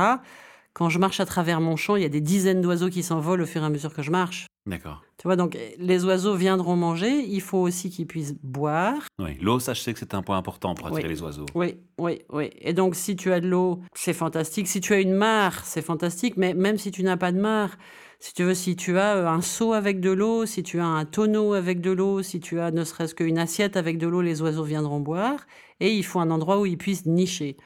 Quand 0.74 0.90
je 0.90 1.00
marche 1.00 1.20
à 1.20 1.26
travers 1.26 1.60
mon 1.60 1.76
champ, 1.76 1.96
il 1.98 2.02
y 2.04 2.06
a 2.06 2.10
des 2.10 2.22
dizaines 2.22 2.62
d'oiseaux 2.62 2.90
qui 2.90 3.04
s'envolent 3.04 3.42
au 3.42 3.46
fur 3.46 3.62
et 3.62 3.66
à 3.66 3.70
mesure 3.70 3.94
que 3.94 4.02
je 4.02 4.12
marche. 4.12 4.48
D'accord. 4.66 5.02
Tu 5.18 5.28
vois, 5.28 5.36
donc 5.36 5.58
les 5.78 6.06
oiseaux 6.06 6.36
viendront 6.36 6.76
manger. 6.76 7.26
Il 7.28 7.42
faut 7.42 7.58
aussi 7.58 7.90
qu'ils 7.90 8.08
puissent 8.08 8.36
boire. 8.42 9.02
Oui. 9.20 9.38
L'eau, 9.42 9.60
ça, 9.60 9.74
je 9.74 9.82
sais 9.82 9.92
que 9.94 10.00
c'est 10.00 10.14
un 10.14 10.22
point 10.22 10.38
important 10.38 10.74
pour 10.76 10.88
attirer 10.88 11.04
Oui. 11.04 11.10
les 11.10 11.22
oiseaux. 11.22 11.46
Oui, 11.56 11.76
oui, 11.98 12.20
oui. 12.32 12.50
Et 12.60 12.74
donc, 12.74 12.96
si 12.96 13.16
tu 13.16 13.34
as 13.34 13.40
de 13.42 13.48
l'eau, 13.48 13.82
c'est 13.96 14.14
fantastique. 14.14 14.68
Si 14.68 14.80
tu 14.80 14.94
as 14.94 15.00
une 15.00 15.14
mare, 15.14 15.66
c'est 15.66 15.82
fantastique. 15.82 16.38
Mais 16.38 16.54
même 16.54 16.78
si 16.78 16.92
tu 16.92 17.04
n'as 17.04 17.18
pas 17.18 17.32
de 17.32 17.40
mare, 17.40 17.72
si 18.20 18.34
tu 18.34 18.44
veux, 18.44 18.54
si 18.54 18.76
tu 18.76 18.98
as 18.98 19.16
euh, 19.18 19.28
un 19.28 19.42
seau 19.42 19.74
avec 19.74 20.00
de 20.00 20.12
l'eau, 20.12 20.46
si 20.46 20.62
tu 20.64 20.80
as 20.80 20.86
un 20.86 21.06
tonneau 21.06 21.54
avec 21.54 21.82
de 21.82 21.92
l'eau, 21.92 22.22
si 22.22 22.40
tu 22.40 22.60
as 22.60 22.70
ne 22.72 22.84
serait-ce 22.84 23.16
qu'une 23.16 23.40
assiette 23.40 23.76
avec 23.78 23.98
de 23.98 24.08
l'eau, 24.08 24.22
les 24.22 24.42
oiseaux 24.44 24.64
viendront 24.64 25.00
boire. 25.00 25.40
Et 25.80 25.92
il 25.96 26.04
faut 26.06 26.20
un 26.20 26.30
endroit 26.30 26.60
où 26.60 26.66
ils 26.68 26.78
puissent 26.78 27.08
nicher. 27.08 27.58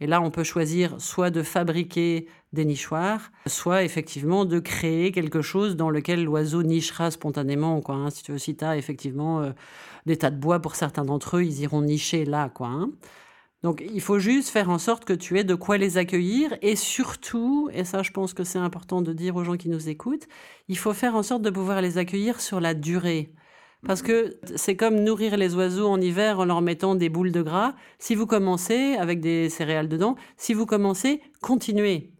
Et 0.00 0.06
là, 0.06 0.20
on 0.20 0.30
peut 0.30 0.44
choisir 0.44 1.00
soit 1.00 1.30
de 1.30 1.42
fabriquer 1.42 2.26
des 2.52 2.64
nichoirs, 2.64 3.30
soit 3.46 3.84
effectivement 3.84 4.44
de 4.44 4.58
créer 4.58 5.12
quelque 5.12 5.40
chose 5.40 5.76
dans 5.76 5.90
lequel 5.90 6.24
l'oiseau 6.24 6.62
nichera 6.62 7.10
spontanément. 7.10 7.80
Quoi, 7.80 7.94
hein. 7.94 8.10
Si 8.10 8.22
tu 8.22 8.32
veux, 8.32 8.38
si 8.38 8.56
as 8.60 8.76
effectivement 8.76 9.40
euh, 9.40 9.52
des 10.06 10.16
tas 10.16 10.30
de 10.30 10.36
bois 10.36 10.60
pour 10.60 10.74
certains 10.74 11.04
d'entre 11.04 11.36
eux, 11.36 11.44
ils 11.44 11.60
iront 11.60 11.82
nicher 11.82 12.24
là. 12.24 12.52
Hein. 12.60 12.90
Donc 13.62 13.84
il 13.92 14.00
faut 14.00 14.18
juste 14.18 14.48
faire 14.48 14.70
en 14.70 14.78
sorte 14.78 15.04
que 15.04 15.12
tu 15.12 15.38
aies 15.38 15.44
de 15.44 15.54
quoi 15.54 15.76
les 15.76 15.98
accueillir 15.98 16.56
et 16.62 16.76
surtout, 16.76 17.68
et 17.72 17.84
ça 17.84 18.02
je 18.02 18.10
pense 18.10 18.32
que 18.32 18.42
c'est 18.42 18.58
important 18.58 19.02
de 19.02 19.12
dire 19.12 19.36
aux 19.36 19.44
gens 19.44 19.56
qui 19.56 19.68
nous 19.68 19.88
écoutent, 19.88 20.26
il 20.68 20.78
faut 20.78 20.94
faire 20.94 21.14
en 21.14 21.22
sorte 21.22 21.42
de 21.42 21.50
pouvoir 21.50 21.82
les 21.82 21.98
accueillir 21.98 22.40
sur 22.40 22.60
la 22.60 22.74
durée. 22.74 23.34
Parce 23.86 24.02
que 24.02 24.38
c'est 24.56 24.76
comme 24.76 25.00
nourrir 25.00 25.36
les 25.36 25.54
oiseaux 25.54 25.88
en 25.88 26.00
hiver 26.00 26.38
en 26.38 26.44
leur 26.44 26.60
mettant 26.60 26.94
des 26.94 27.08
boules 27.08 27.32
de 27.32 27.40
gras. 27.40 27.74
Si 27.98 28.14
vous 28.14 28.26
commencez 28.26 28.94
avec 28.96 29.20
des 29.20 29.48
céréales 29.48 29.88
dedans, 29.88 30.16
si 30.36 30.52
vous 30.52 30.66
commencez, 30.66 31.22
continuez. 31.40 32.12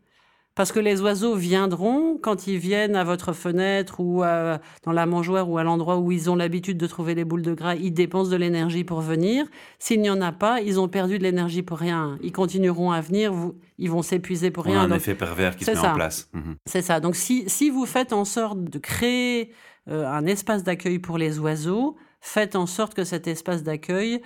Parce 0.60 0.72
que 0.72 0.78
les 0.78 1.00
oiseaux 1.00 1.36
viendront 1.36 2.18
quand 2.20 2.46
ils 2.46 2.58
viennent 2.58 2.94
à 2.94 3.02
votre 3.02 3.32
fenêtre 3.32 3.98
ou 3.98 4.20
dans 4.20 4.92
la 4.92 5.06
mangeoire 5.06 5.48
ou 5.48 5.56
à 5.56 5.64
l'endroit 5.64 5.96
où 5.96 6.12
ils 6.12 6.28
ont 6.28 6.36
l'habitude 6.36 6.76
de 6.76 6.86
trouver 6.86 7.14
les 7.14 7.24
boules 7.24 7.40
de 7.40 7.54
gras, 7.54 7.76
ils 7.76 7.94
dépensent 7.94 8.28
de 8.28 8.36
l'énergie 8.36 8.84
pour 8.84 9.00
venir. 9.00 9.46
S'il 9.78 10.02
n'y 10.02 10.10
en 10.10 10.20
a 10.20 10.32
pas, 10.32 10.60
ils 10.60 10.78
ont 10.78 10.86
perdu 10.86 11.16
de 11.16 11.22
l'énergie 11.22 11.62
pour 11.62 11.78
rien. 11.78 12.18
Ils 12.22 12.32
continueront 12.32 12.90
à 12.90 13.00
venir, 13.00 13.32
vous, 13.32 13.54
ils 13.78 13.90
vont 13.90 14.02
s'épuiser 14.02 14.50
pour 14.50 14.64
rien. 14.64 14.80
A 14.80 14.84
un 14.84 14.90
effet 14.90 15.14
pervers 15.14 15.56
qui 15.56 15.64
se 15.64 15.70
met 15.70 15.78
en 15.78 15.94
place. 15.94 16.28
Mhm. 16.34 16.56
C'est 16.66 16.82
ça. 16.82 17.00
Donc 17.00 17.16
si, 17.16 17.48
si 17.48 17.70
vous 17.70 17.86
faites 17.86 18.12
en 18.12 18.26
sorte 18.26 18.62
de 18.62 18.78
créer 18.78 19.54
euh, 19.88 20.06
un 20.06 20.26
espace 20.26 20.62
d'accueil 20.62 20.98
pour 20.98 21.16
les 21.16 21.38
oiseaux, 21.38 21.96
faites 22.20 22.54
en 22.54 22.66
sorte 22.66 22.92
que 22.92 23.04
cet 23.04 23.28
espace 23.28 23.62
d'accueil 23.62 24.20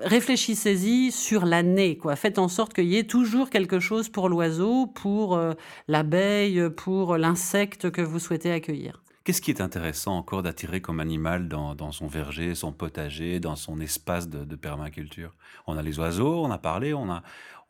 réfléchissez-y 0.00 1.12
sur 1.12 1.44
l'année, 1.44 1.96
quoi. 1.96 2.16
Faites 2.16 2.38
en 2.38 2.48
sorte 2.48 2.72
qu'il 2.72 2.86
y 2.86 2.96
ait 2.96 3.06
toujours 3.06 3.50
quelque 3.50 3.80
chose 3.80 4.08
pour 4.08 4.28
l'oiseau, 4.28 4.86
pour 4.86 5.36
euh, 5.36 5.52
l'abeille, 5.88 6.70
pour 6.76 7.16
l'insecte 7.16 7.90
que 7.90 8.02
vous 8.02 8.18
souhaitez 8.18 8.52
accueillir. 8.52 9.02
Qu'est-ce 9.24 9.40
qui 9.40 9.52
est 9.52 9.60
intéressant 9.60 10.16
encore 10.16 10.42
d'attirer 10.42 10.80
comme 10.80 10.98
animal 10.98 11.46
dans, 11.46 11.92
son 11.92 12.08
verger, 12.08 12.56
son 12.56 12.72
potager, 12.72 13.38
dans 13.38 13.54
son 13.54 13.80
espace 13.80 14.28
de 14.28 14.56
permaculture? 14.56 15.32
On 15.68 15.76
a 15.76 15.82
les 15.82 16.00
oiseaux, 16.00 16.44
on 16.44 16.50
a 16.50 16.58
parlé, 16.58 16.92
on 16.92 17.08
a, 17.08 17.22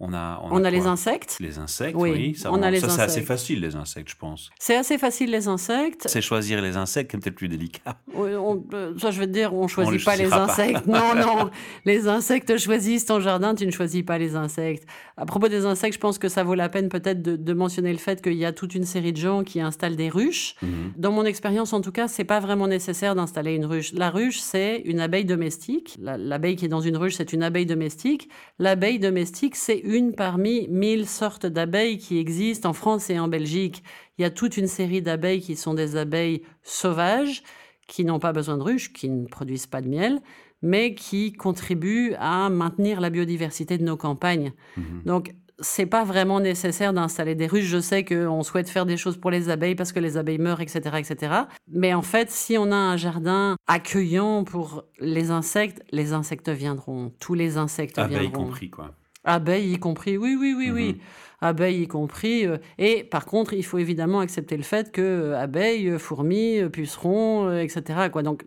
on 0.04 0.12
a, 0.14 0.42
on, 0.50 0.64
a, 0.64 0.70
les 0.70 0.88
insectes? 0.88 1.36
Les 1.38 1.60
insectes, 1.60 1.94
oui. 1.96 2.34
ça, 2.34 2.50
on 2.50 2.60
a 2.60 2.72
les 2.72 2.80
ça 2.80 2.88
c'est 2.88 3.02
assez 3.02 3.22
facile, 3.22 3.60
les 3.60 3.76
insectes, 3.76 4.10
je 4.10 4.16
pense. 4.16 4.50
C'est 4.58 4.74
assez 4.74 4.98
facile, 4.98 5.30
les 5.30 5.46
insectes. 5.46 6.06
C'est 6.08 6.20
choisir 6.20 6.60
les 6.60 6.76
insectes 6.76 7.08
qui 7.08 7.16
est 7.16 7.20
peut-être 7.20 7.36
plus 7.36 7.46
délicat. 7.46 7.96
Oui, 8.12 8.30
euh, 8.32 8.98
ça, 8.98 9.12
je 9.12 9.20
veux 9.20 9.26
te 9.26 9.30
dire, 9.30 9.54
on 9.54 9.68
choisit 9.68 10.04
pas 10.04 10.16
les 10.16 10.32
insectes. 10.32 10.86
non, 10.88 11.14
non. 11.16 11.50
Les 11.84 12.08
insectes 12.08 12.58
choisissent 12.58 13.06
ton 13.06 13.20
jardin, 13.20 13.54
tu 13.54 13.64
ne 13.64 13.70
choisis 13.70 14.02
pas 14.02 14.18
les 14.18 14.34
insectes. 14.34 14.88
À 15.16 15.24
propos 15.24 15.46
des 15.46 15.66
insectes, 15.66 15.94
je 15.94 16.00
pense 16.00 16.18
que 16.18 16.28
ça 16.28 16.42
vaut 16.42 16.56
la 16.56 16.68
peine 16.68 16.88
peut-être 16.88 17.22
de, 17.22 17.52
mentionner 17.52 17.92
le 17.92 17.98
fait 17.98 18.20
qu'il 18.20 18.34
y 18.34 18.44
a 18.44 18.52
toute 18.52 18.74
une 18.74 18.84
série 18.84 19.12
de 19.12 19.18
gens 19.18 19.44
qui 19.44 19.60
installent 19.60 19.94
des 19.94 20.08
ruches. 20.08 20.56
Mhm. 20.62 20.94
Dans 20.96 21.12
mon 21.12 21.24
expérience, 21.24 21.72
en 21.72 21.80
tout 21.80 21.92
cas, 21.92 22.08
c'est 22.08 22.24
pas 22.24 22.40
vraiment 22.40 22.66
nécessaire 22.66 23.14
d'installer 23.14 23.54
une 23.54 23.66
ruche. 23.66 23.92
La 23.92 24.10
ruche, 24.10 24.40
c'est 24.40 24.82
une 24.84 24.98
abeille 24.98 25.26
domestique. 25.26 25.96
L'abeille 26.00 26.56
qui 26.56 26.64
est 26.64 26.68
dans 26.68 26.80
une 26.80 26.96
ruche, 26.96 27.14
c'est 27.14 27.32
une 27.32 27.44
abeille 27.44 27.66
domestique. 27.66 28.28
L'abeille 28.58 28.98
domestique, 28.98 29.54
c'est 29.54 29.80
une 29.92 30.14
parmi 30.14 30.66
mille 30.68 31.06
sortes 31.06 31.46
d'abeilles 31.46 31.98
qui 31.98 32.18
existent 32.18 32.70
en 32.70 32.72
France 32.72 33.10
et 33.10 33.18
en 33.18 33.28
Belgique. 33.28 33.82
Il 34.18 34.22
y 34.22 34.24
a 34.24 34.30
toute 34.30 34.56
une 34.56 34.66
série 34.66 35.02
d'abeilles 35.02 35.40
qui 35.40 35.56
sont 35.56 35.74
des 35.74 35.96
abeilles 35.96 36.42
sauvages, 36.62 37.42
qui 37.86 38.04
n'ont 38.04 38.18
pas 38.18 38.32
besoin 38.32 38.56
de 38.56 38.62
ruches, 38.62 38.92
qui 38.92 39.08
ne 39.08 39.26
produisent 39.26 39.66
pas 39.66 39.82
de 39.82 39.88
miel, 39.88 40.20
mais 40.62 40.94
qui 40.94 41.32
contribuent 41.32 42.14
à 42.18 42.48
maintenir 42.48 43.00
la 43.00 43.10
biodiversité 43.10 43.76
de 43.76 43.84
nos 43.84 43.96
campagnes. 43.96 44.52
Mhm. 44.76 45.02
Donc, 45.04 45.34
c'est 45.58 45.86
pas 45.86 46.04
vraiment 46.04 46.40
nécessaire 46.40 46.92
d'installer 46.92 47.34
des 47.34 47.46
ruches. 47.46 47.66
Je 47.66 47.80
sais 47.80 48.04
qu'on 48.04 48.42
souhaite 48.42 48.68
faire 48.68 48.86
des 48.86 48.96
choses 48.96 49.16
pour 49.16 49.30
les 49.30 49.48
abeilles 49.48 49.74
parce 49.74 49.92
que 49.92 50.00
les 50.00 50.16
abeilles 50.16 50.38
meurent, 50.38 50.60
etc., 50.60 50.80
etc. 50.98 51.34
Mais 51.68 51.94
en 51.94 52.02
fait, 52.02 52.30
si 52.30 52.56
on 52.58 52.72
a 52.72 52.76
un 52.76 52.96
jardin 52.96 53.56
accueillant 53.66 54.44
pour 54.44 54.84
les 54.98 55.30
insectes, 55.30 55.82
les 55.92 56.12
insectes 56.12 56.48
viendront. 56.48 57.12
Tous 57.20 57.34
les 57.34 57.58
insectes 57.58 57.96
viendront. 57.96 58.16
Abeilles 58.16 58.32
compris, 58.32 58.70
quoi. 58.70 58.94
Abeilles 59.24 59.72
y 59.72 59.78
compris, 59.78 60.16
oui, 60.16 60.36
oui, 60.38 60.54
oui, 60.56 60.70
oui. 60.70 60.92
Mhm. 60.94 61.00
Abeilles 61.42 61.82
y 61.82 61.88
compris. 61.88 62.46
Euh, 62.46 62.58
et 62.78 63.04
par 63.04 63.26
contre, 63.26 63.52
il 63.52 63.64
faut 63.64 63.78
évidemment 63.78 64.20
accepter 64.20 64.56
le 64.56 64.62
fait 64.62 64.92
que 64.92 65.02
euh, 65.02 65.38
abeilles, 65.38 65.88
euh, 65.88 65.98
fourmis, 65.98 66.60
pucerons, 66.72 67.52
etc. 67.58 68.08
Quoi. 68.10 68.22
Donc, 68.22 68.46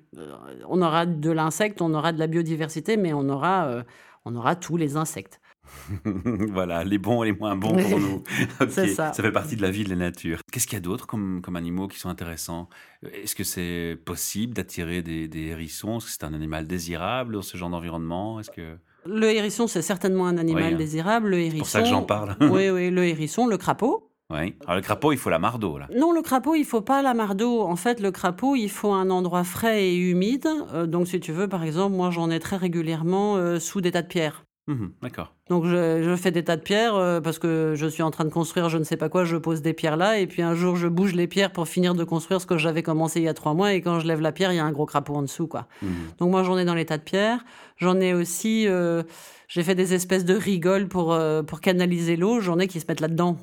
on 0.67 0.82
aura 0.82 1.05
de 1.05 1.32
l'insecte, 1.32 1.82
on 1.82 1.94
aura 1.94 2.13
de 2.13 2.20
la 2.20 2.27
biodiversité, 2.27 2.98
mais 2.98 3.13
on 3.13 3.27
aura, 3.29 3.84
on 4.24 4.36
aura 4.36 4.55
tous 4.55 4.77
les 4.77 4.96
insectes. 4.96 5.41
voilà, 6.51 6.84
les 6.84 6.98
bons 6.98 7.24
et 7.24 7.32
les 7.32 7.38
moins 7.38 7.55
bons 7.55 7.75
pour 7.75 8.00
nous. 8.00 8.24
C'est 8.70 8.88
ça. 8.88 9.12
Ça 9.12 9.24
fait 9.24 9.32
partie 9.32 9.55
de 9.55 9.62
la 9.62 9.72
vie 9.72 9.84
de 9.84 9.89
la 9.89 9.96
nature. 9.96 10.39
Qu'est-ce 10.51 10.67
qu'il 10.67 10.75
y 10.75 10.77
a 10.77 10.82
d'autre 10.82 11.08
comme, 11.08 11.41
comme 11.41 11.55
animaux 11.55 11.88
qui 11.88 12.00
sont 12.00 12.10
intéressants? 12.10 12.70
Est-ce 13.03 13.36
que 13.36 13.44
c'est 13.44 13.98
possible 14.05 14.53
d'attirer 14.53 15.01
des, 15.01 15.27
des 15.27 15.48
hérissons? 15.48 15.98
Est-ce 15.98 16.05
que 16.05 16.12
c'est 16.12 16.24
un 16.24 16.34
animal 16.34 16.67
désirable 16.67 17.34
dans 17.34 17.41
ce 17.41 17.58
genre 17.58 17.70
d'environnement? 17.70 18.39
Est-ce 18.39 18.51
que... 18.51 18.77
Le 19.06 19.32
hérisson, 19.32 19.68
c'est 19.68 19.82
certainement 19.82 20.28
un 20.28 20.38
animal 20.38 20.74
hein. 20.74 20.78
désirable. 20.78 21.30
Le 21.30 21.40
hérisson. 21.40 21.54
C'est 21.54 21.60
pour 21.60 21.68
ça 21.68 21.82
que 21.82 21.88
j'en 21.88 22.04
parle. 22.04 22.36
oui, 22.42 22.70
oui, 22.74 22.90
le 22.90 23.06
hérisson, 23.06 23.48
le 23.48 23.58
crapaud. 23.58 24.12
Oui. 24.32 24.56
Alors 24.66 24.78
le 24.78 24.82
crapaud, 24.82 25.12
il 25.12 25.20
faut 25.20 25.30
la 25.30 25.38
mardeau 25.38 25.78
là. 25.78 25.88
Non, 25.96 26.12
le 26.12 26.24
crapaud, 26.24 26.56
il 26.56 26.66
faut 26.66 26.82
pas 26.82 27.04
la 27.04 27.14
mardeau. 27.14 27.62
En 27.62 27.76
fait, 27.76 28.00
le 28.00 28.10
crapaud, 28.10 28.56
il 28.56 28.70
faut 28.70 28.92
un 28.92 29.12
endroit 29.12 29.44
frais 29.44 29.86
et 29.86 29.96
humide. 29.96 30.48
Euh, 30.74 30.88
donc, 30.88 31.08
si 31.08 31.20
tu 31.20 31.32
veux, 31.32 31.48
par 31.48 31.64
exemple, 31.64 31.96
moi, 31.96 32.10
j'en 32.10 32.32
ai 32.32 32.40
très 32.40 32.58
régulièrement 32.58 33.36
euh, 33.36 33.60
sous 33.60 33.82
des 33.82 33.92
tas 33.92 34.02
de 34.02 34.08
pierres. 34.08 34.46
Mmh 34.67 34.88
d'accord. 35.03 35.31
Donc 35.48 35.65
je, 35.65 36.15
fais 36.17 36.31
des 36.31 36.43
tas 36.43 36.55
de 36.55 36.62
pierres 36.62 36.95
euh, 36.95 37.22
parce 37.22 37.38
que 37.38 37.74
je 37.75 37.86
suis 37.86 38.01
en 38.01 38.10
train 38.10 38.25
de 38.25 38.31
construire 38.31 38.67
je 38.67 38.79
ne 38.79 38.84
sais 38.84 38.98
pas 38.98 39.10
quoi, 39.10 39.24
je 39.24 39.38
pose 39.38 39.62
des 39.62 39.74
pierres 39.74 39.95
là 39.95 40.17
et 40.17 40.25
puis 40.25 40.41
un 40.41 40.55
jour 40.55 40.75
je 40.75 40.88
bouge 40.88 41.13
les 41.13 41.27
pierres 41.27 41.51
pour 41.51 41.67
finir 41.67 41.93
de 41.93 42.03
construire 42.03 42.41
ce 42.41 42.48
que 42.48 42.57
j'avais 42.57 42.81
commencé 42.81 43.19
il 43.19 43.24
y 43.24 43.27
a 43.27 43.36
trois 43.36 43.53
mois 43.53 43.74
et 43.74 43.81
quand 43.81 44.00
je 44.00 44.07
lève 44.07 44.22
la 44.22 44.31
pierre 44.31 44.51
il 44.51 44.55
y 44.55 44.60
a 44.60 44.65
un 44.65 44.72
gros 44.72 44.88
crapaud 44.88 45.13
en 45.13 45.22
dessous 45.22 45.45
quoi. 45.45 45.67
Mmh 45.84 45.88
Donc 46.17 46.31
moi 46.31 46.41
j'en 46.41 46.57
ai 46.57 46.65
dans 46.65 46.74
les 46.74 46.86
tas 46.86 46.98
de 46.98 47.03
pierres, 47.03 47.45
j'en 47.77 48.00
ai 48.00 48.15
aussi, 48.15 48.67
euh, 48.67 49.03
j'ai 49.48 49.62
fait 49.62 49.75
des 49.75 49.93
espèces 49.93 50.25
de 50.25 50.34
rigoles 50.34 50.88
pour, 50.88 51.13
euh, 51.13 51.43
pour 51.43 51.62
canaliser 51.62 52.15
l'eau, 52.15 52.39
j'en 52.39 52.57
ai 52.57 52.67
qui 52.67 52.79
se 52.79 52.86
mettent 52.88 53.01
là-dedans 53.01 53.38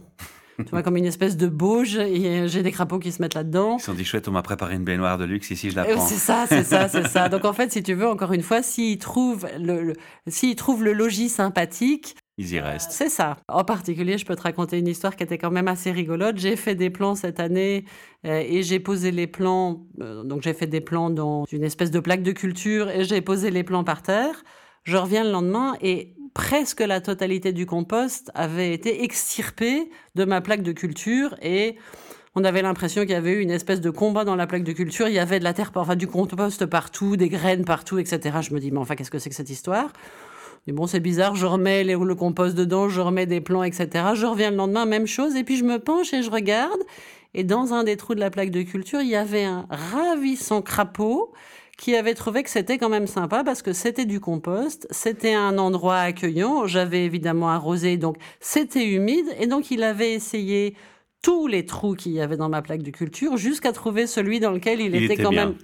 tu 0.67 0.71
vois, 0.71 0.83
comme 0.83 0.97
une 0.97 1.07
espèce 1.07 1.37
de 1.37 1.47
bauge, 1.47 1.97
et 1.97 2.49
j'ai 2.49 2.63
des 2.63 2.73
crapauds 2.73 2.99
qui 2.99 3.13
se 3.13 3.21
mettent 3.23 3.35
là-dedans. 3.35 3.77
Ils 3.77 3.81
se 3.81 3.87
sont 3.87 3.95
dit, 3.95 4.05
chouette, 4.05 4.29
on 4.29 4.33
m'a 4.33 4.43
préparé 4.43 4.75
une 4.75 4.85
baignoire 4.85 5.19
de 5.19 5.25
luxe, 5.25 5.51
ici 5.51 5.71
je 5.71 5.77
la 5.77 5.85
prends. 5.85 6.07
C'est 6.07 6.15
ça, 6.17 6.47
c'est 6.49 6.65
ça, 6.65 6.89
c'est 6.89 7.07
ça. 7.07 7.29
Donc 7.31 7.45
en 7.45 7.53
fait, 7.53 7.73
si 7.73 7.83
tu 7.83 7.95
veux, 7.95 8.09
encore 8.09 8.33
une 8.33 8.43
fois, 8.43 8.63
s'ils 8.63 8.99
trouvent 8.99 9.47
le, 9.59 9.95
s'ils 10.27 10.57
trouvent 10.57 10.85
le 10.85 10.93
logis 10.93 11.29
sympathique, 11.29 12.17
ils 12.39 12.55
y 12.55 12.61
restent. 12.61 12.93
C'est 12.93 13.11
ça. 13.11 13.37
En 13.47 13.63
particulier, 13.63 14.17
je 14.17 14.25
peux 14.25 14.35
te 14.35 14.43
raconter 14.43 14.79
une 14.79 14.89
histoire 14.89 15.17
qui 15.17 15.23
était 15.23 15.37
quand 15.37 15.51
même 15.51 15.69
assez 15.69 15.93
rigolote. 15.93 16.39
J'ai 16.39 16.57
fait 16.57 16.75
des 16.75 16.89
plans 16.89 17.15
cette 17.15 17.41
année 17.41 17.85
euh, 18.27 18.43
et 18.45 18.63
j'ai 18.63 18.81
posé 18.81 19.11
les 19.11 19.27
plans. 19.27 19.87
Euh, 20.01 20.25
donc, 20.25 20.43
j'ai 20.43 20.55
fait 20.55 20.67
des 20.67 20.81
plans 20.81 21.11
dans 21.11 21.45
une 21.53 21.63
espèce 21.63 21.91
de 21.91 22.01
plaque 22.01 22.23
de 22.23 22.33
culture 22.33 22.89
et 22.89 23.05
j'ai 23.05 23.21
posé 23.21 23.51
les 23.51 23.65
plans 23.65 23.85
par 23.85 24.03
terre. 24.03 24.43
Je 24.85 24.97
reviens 24.97 25.23
le 25.23 25.31
lendemain 25.31 25.77
et 25.81 26.15
presque 26.35 26.81
la 26.81 27.01
totalité 27.01 27.53
du 27.53 27.67
compost 27.67 28.33
avait 28.35 28.73
été 28.73 29.05
extirpée 29.05 29.91
de 30.17 30.25
ma 30.25 30.41
plaque 30.41 30.63
de 30.63 30.73
culture 30.73 31.37
et 31.41 31.77
on 32.35 32.43
avait 32.43 32.63
l'impression 32.63 33.03
qu'il 33.03 33.11
y 33.11 33.15
avait 33.15 33.33
eu 33.33 33.41
une 33.41 33.51
espèce 33.51 33.81
de 33.81 33.91
combat 33.91 34.25
dans 34.25 34.35
la 34.35 34.49
plaque 34.49 34.65
de 34.65 34.73
culture. 34.73 35.07
Il 35.07 35.15
y 35.15 35.21
avait 35.21 35.39
de 35.39 35.45
la 35.45 35.53
terre, 35.53 35.71
enfin 35.77 35.95
du 35.95 36.09
compost 36.09 36.67
partout, 36.67 37.17
des 37.17 37.29
graines 37.29 37.65
partout, 37.65 37.99
etc. 37.99 38.39
Je 38.41 38.55
me 38.55 38.59
dis, 38.59 38.73
mais 38.73 38.79
enfin, 38.79 38.97
qu'est-ce 38.97 39.11
que 39.11 39.21
c'est 39.21 39.31
que 39.31 39.37
cette 39.37 39.51
histoire? 39.51 39.93
Et 40.67 40.73
bon, 40.73 40.87
c'est 40.87 41.01
bizarre, 41.01 41.37
je 41.37 41.47
remets 41.47 41.85
le 41.85 42.15
compost 42.15 42.57
dedans, 42.57 42.89
je 42.89 43.01
remets 43.01 43.27
des 43.27 43.41
plants, 43.41 43.63
etc. 43.63 43.89
Je 44.15 44.27
reviens 44.27 44.51
le 44.51 44.57
lendemain, 44.57 44.87
même 44.87 45.07
chose, 45.07 45.37
et 45.37 45.45
puis 45.45 45.57
je 45.57 45.65
me 45.65 45.79
penche 45.79 46.13
et 46.13 46.23
je 46.23 46.31
regarde. 46.31 46.81
Et 47.35 47.45
dans 47.45 47.73
un 47.73 47.85
des 47.85 47.97
trous 47.97 48.15
de 48.15 48.21
la 48.21 48.31
plaque 48.31 48.51
de 48.51 48.63
culture, 48.63 49.01
il 49.01 49.09
y 49.09 49.17
avait 49.17 49.45
un 49.45 49.67
ravissant 49.71 50.63
crapaud 50.63 51.33
qui 51.79 51.97
avait 51.97 52.15
trouvé 52.15 52.43
que 52.43 52.51
c'était 52.51 52.79
quand 52.79 52.89
même 52.89 53.07
sympa 53.07 53.43
parce 53.45 53.63
que 53.63 53.73
c'était 53.73 54.05
du 54.05 54.21
compost, 54.21 54.87
c'était 54.91 55.35
un 55.35 55.59
endroit 55.59 55.99
accueillant, 55.99 56.67
j'avais 56.67 57.05
évidemment 57.05 57.51
arrosé, 57.51 57.97
donc 57.97 58.17
c'était 58.41 58.87
humide, 58.87 59.27
et 59.39 59.47
donc 59.47 59.71
il 59.71 59.83
avait 59.83 60.13
essayé 60.13 60.77
tous 61.23 61.47
les 61.47 61.65
trous 61.65 61.95
qu'il 61.95 62.13
y 62.13 62.21
avait 62.21 62.37
dans 62.37 62.49
ma 62.49 62.63
plaque 62.63 62.83
de 62.83 62.91
culture 62.91 63.37
jusqu'à 63.37 63.71
trouver 63.73 64.09
celui 64.09 64.41
dans 64.41 64.51
lequel 64.51 64.81
il, 64.81 64.95
était, 64.97 65.17
quand 65.17 65.31
même 65.31 65.55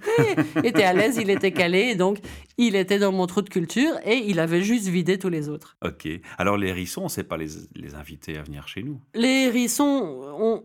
était 0.63 0.83
à 0.83 0.93
l'aise, 0.93 1.17
il 1.17 1.29
était 1.29 1.51
calé. 1.51 1.89
Et 1.91 1.95
donc 1.95 2.19
il 2.59 2.75
était 2.75 2.99
dans 2.99 3.13
mon 3.13 3.25
trou 3.25 3.41
de 3.41 3.49
culture 3.49 3.93
et 4.05 4.17
il 4.27 4.37
avait 4.37 4.61
juste 4.61 4.89
vidé 4.89 5.17
tous 5.17 5.29
les 5.29 5.47
autres. 5.47 5.77
Ok. 5.83 6.09
Alors 6.37 6.57
les 6.57 6.67
hérissons, 6.67 7.01
on 7.01 7.05
ne 7.05 7.09
sait 7.09 7.23
pas 7.23 7.37
les, 7.37 7.47
les, 7.73 7.95
inviter 7.95 8.37
à 8.37 8.43
venir 8.43 8.67
chez 8.67 8.83
nous. 8.83 8.99
Les 9.15 9.45
hérissons, 9.47 10.19
on, 10.37 10.63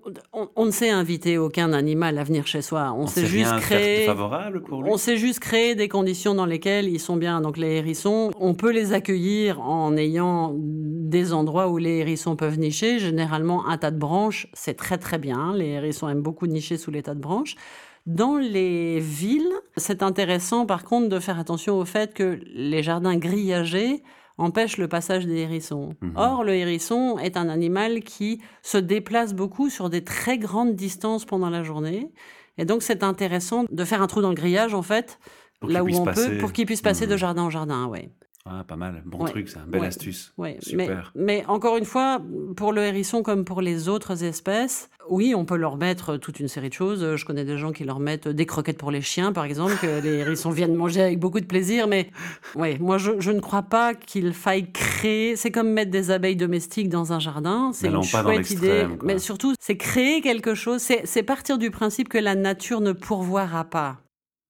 on, 0.56 0.66
ne 0.66 0.72
sait 0.72 0.90
inviter 0.90 1.38
aucun 1.38 1.72
animal 1.72 2.18
à 2.18 2.24
venir 2.24 2.48
chez 2.48 2.62
soi. 2.62 2.92
On, 2.96 3.06
sait, 3.06 3.26
juste 3.26 3.56
créer 3.60 4.06
favorable 4.06 4.64
pour 4.64 4.82
lui. 4.82 4.90
On 4.90 4.96
sait 4.96 5.16
juste 5.16 5.38
créer 5.38 5.76
des 5.76 5.86
conditions 5.86 6.34
dans 6.34 6.46
lesquelles 6.46 6.88
ils 6.88 6.98
sont 6.98 7.16
bien. 7.16 7.40
Donc 7.40 7.56
les 7.56 7.76
hérissons, 7.76 8.32
on 8.40 8.54
peut 8.54 8.72
les 8.72 8.92
accueillir 8.92 9.60
en 9.60 9.96
ayant 9.96 10.52
des 10.58 11.32
endroits 11.32 11.68
où 11.68 11.78
les 11.78 11.98
hérissons 11.98 12.34
peuvent 12.34 12.58
nicher. 12.58 12.98
Généralement 12.98 13.68
un 13.68 13.78
tas 13.78 13.92
de 13.92 13.98
branches, 13.98 14.48
c'est 14.52 14.74
très 14.74 14.98
très 14.98 15.18
bien. 15.18 15.54
Les 15.54 15.68
hérissons 15.68 16.08
aiment 16.08 16.22
beaucoup 16.22 16.48
nicher 16.48 16.76
sous 16.76 16.90
les 16.90 17.04
tas 17.04 17.14
de 17.14 17.20
branches. 17.20 17.54
Dans 18.06 18.36
les 18.36 19.00
villes, 19.00 19.52
c'est 19.76 20.02
intéressant 20.02 20.66
par 20.66 20.84
contre 20.84 21.08
de 21.08 21.18
faire 21.18 21.38
attention 21.38 21.78
au 21.78 21.84
fait 21.84 22.12
que 22.12 22.38
les 22.52 22.82
jardins 22.82 23.16
grillagés 23.16 24.02
empêchent 24.36 24.78
le 24.78 24.88
passage 24.88 25.26
des 25.26 25.38
hérissons. 25.38 25.94
Mhm. 26.02 26.12
Or, 26.16 26.44
le 26.44 26.54
hérisson 26.54 27.18
est 27.18 27.36
un 27.36 27.48
animal 27.48 28.00
qui 28.00 28.42
se 28.62 28.78
déplace 28.78 29.32
beaucoup 29.32 29.70
sur 29.70 29.88
des 29.90 30.04
très 30.04 30.38
grandes 30.38 30.74
distances 30.74 31.24
pendant 31.24 31.50
la 31.50 31.62
journée. 31.62 32.12
Et 32.58 32.64
donc, 32.64 32.82
c'est 32.82 33.02
intéressant 33.02 33.64
de 33.70 33.84
faire 33.84 34.02
un 34.02 34.06
trou 34.06 34.20
dans 34.20 34.28
le 34.28 34.34
grillage, 34.34 34.74
en 34.74 34.82
fait, 34.82 35.18
là 35.66 35.82
où 35.82 35.88
on 35.88 36.04
peut, 36.04 36.38
pour 36.38 36.52
qu'il 36.52 36.66
puisse 36.66 36.82
passer 36.82 37.06
de 37.06 37.12
mhm. 37.12 37.18
jardin 37.18 37.42
en 37.42 37.50
jardin, 37.50 37.86
ouais. 37.86 38.10
Ah, 38.46 38.62
pas 38.62 38.76
mal, 38.76 39.02
bon 39.06 39.24
truc, 39.24 39.48
c'est 39.48 39.58
une 39.58 39.70
belle 39.70 39.84
astuce. 39.84 40.34
Ouais. 40.36 40.58
Super. 40.60 41.12
Mais, 41.14 41.46
encore 41.48 41.78
une 41.78 41.86
fois, 41.86 42.20
pour 42.56 42.74
le 42.74 42.82
hérisson 42.82 43.22
comme 43.22 43.46
pour 43.46 43.62
les 43.62 43.88
autres 43.88 44.22
espèces, 44.22 44.90
oui, 45.08 45.34
on 45.34 45.46
peut 45.46 45.56
leur 45.56 45.78
mettre 45.78 46.18
toute 46.18 46.40
une 46.40 46.48
série 46.48 46.68
de 46.68 46.74
choses. 46.74 47.16
Je 47.16 47.24
connais 47.24 47.46
des 47.46 47.56
gens 47.56 47.72
qui 47.72 47.84
leur 47.84 48.00
mettent 48.00 48.28
des 48.28 48.44
croquettes 48.44 48.76
pour 48.76 48.90
les 48.90 49.00
chiens, 49.00 49.32
par 49.32 49.44
exemple, 49.44 49.74
que 49.80 50.02
les 50.02 50.18
hérissons 50.18 50.50
viennent 50.50 50.74
manger 50.74 51.00
avec 51.00 51.18
beaucoup 51.18 51.40
de 51.40 51.46
plaisir. 51.46 51.88
Mais 51.88 52.10
ouais, 52.54 52.76
moi, 52.80 52.98
je, 52.98 53.30
ne 53.30 53.40
crois 53.40 53.62
pas 53.62 53.94
qu'il 53.94 54.34
faille 54.34 54.70
créer. 54.72 55.36
C'est 55.36 55.50
comme 55.50 55.70
mettre 55.70 55.90
des 55.90 56.10
abeilles 56.10 56.36
domestiques 56.36 56.90
dans 56.90 57.14
un 57.14 57.20
jardin. 57.20 57.70
C'est 57.72 57.88
une 57.88 58.02
chouette 58.02 58.50
idée. 58.50 58.86
Mais 59.02 59.18
surtout, 59.18 59.54
c'est 59.58 59.78
créer 59.78 60.20
quelque 60.20 60.54
chose. 60.54 60.82
C'est 60.82 61.22
partir 61.22 61.56
du 61.56 61.70
principe 61.70 62.10
que 62.10 62.18
la 62.18 62.34
nature 62.34 62.82
ne 62.82 62.92
pourvoira 62.92 63.64
pas. 63.64 64.03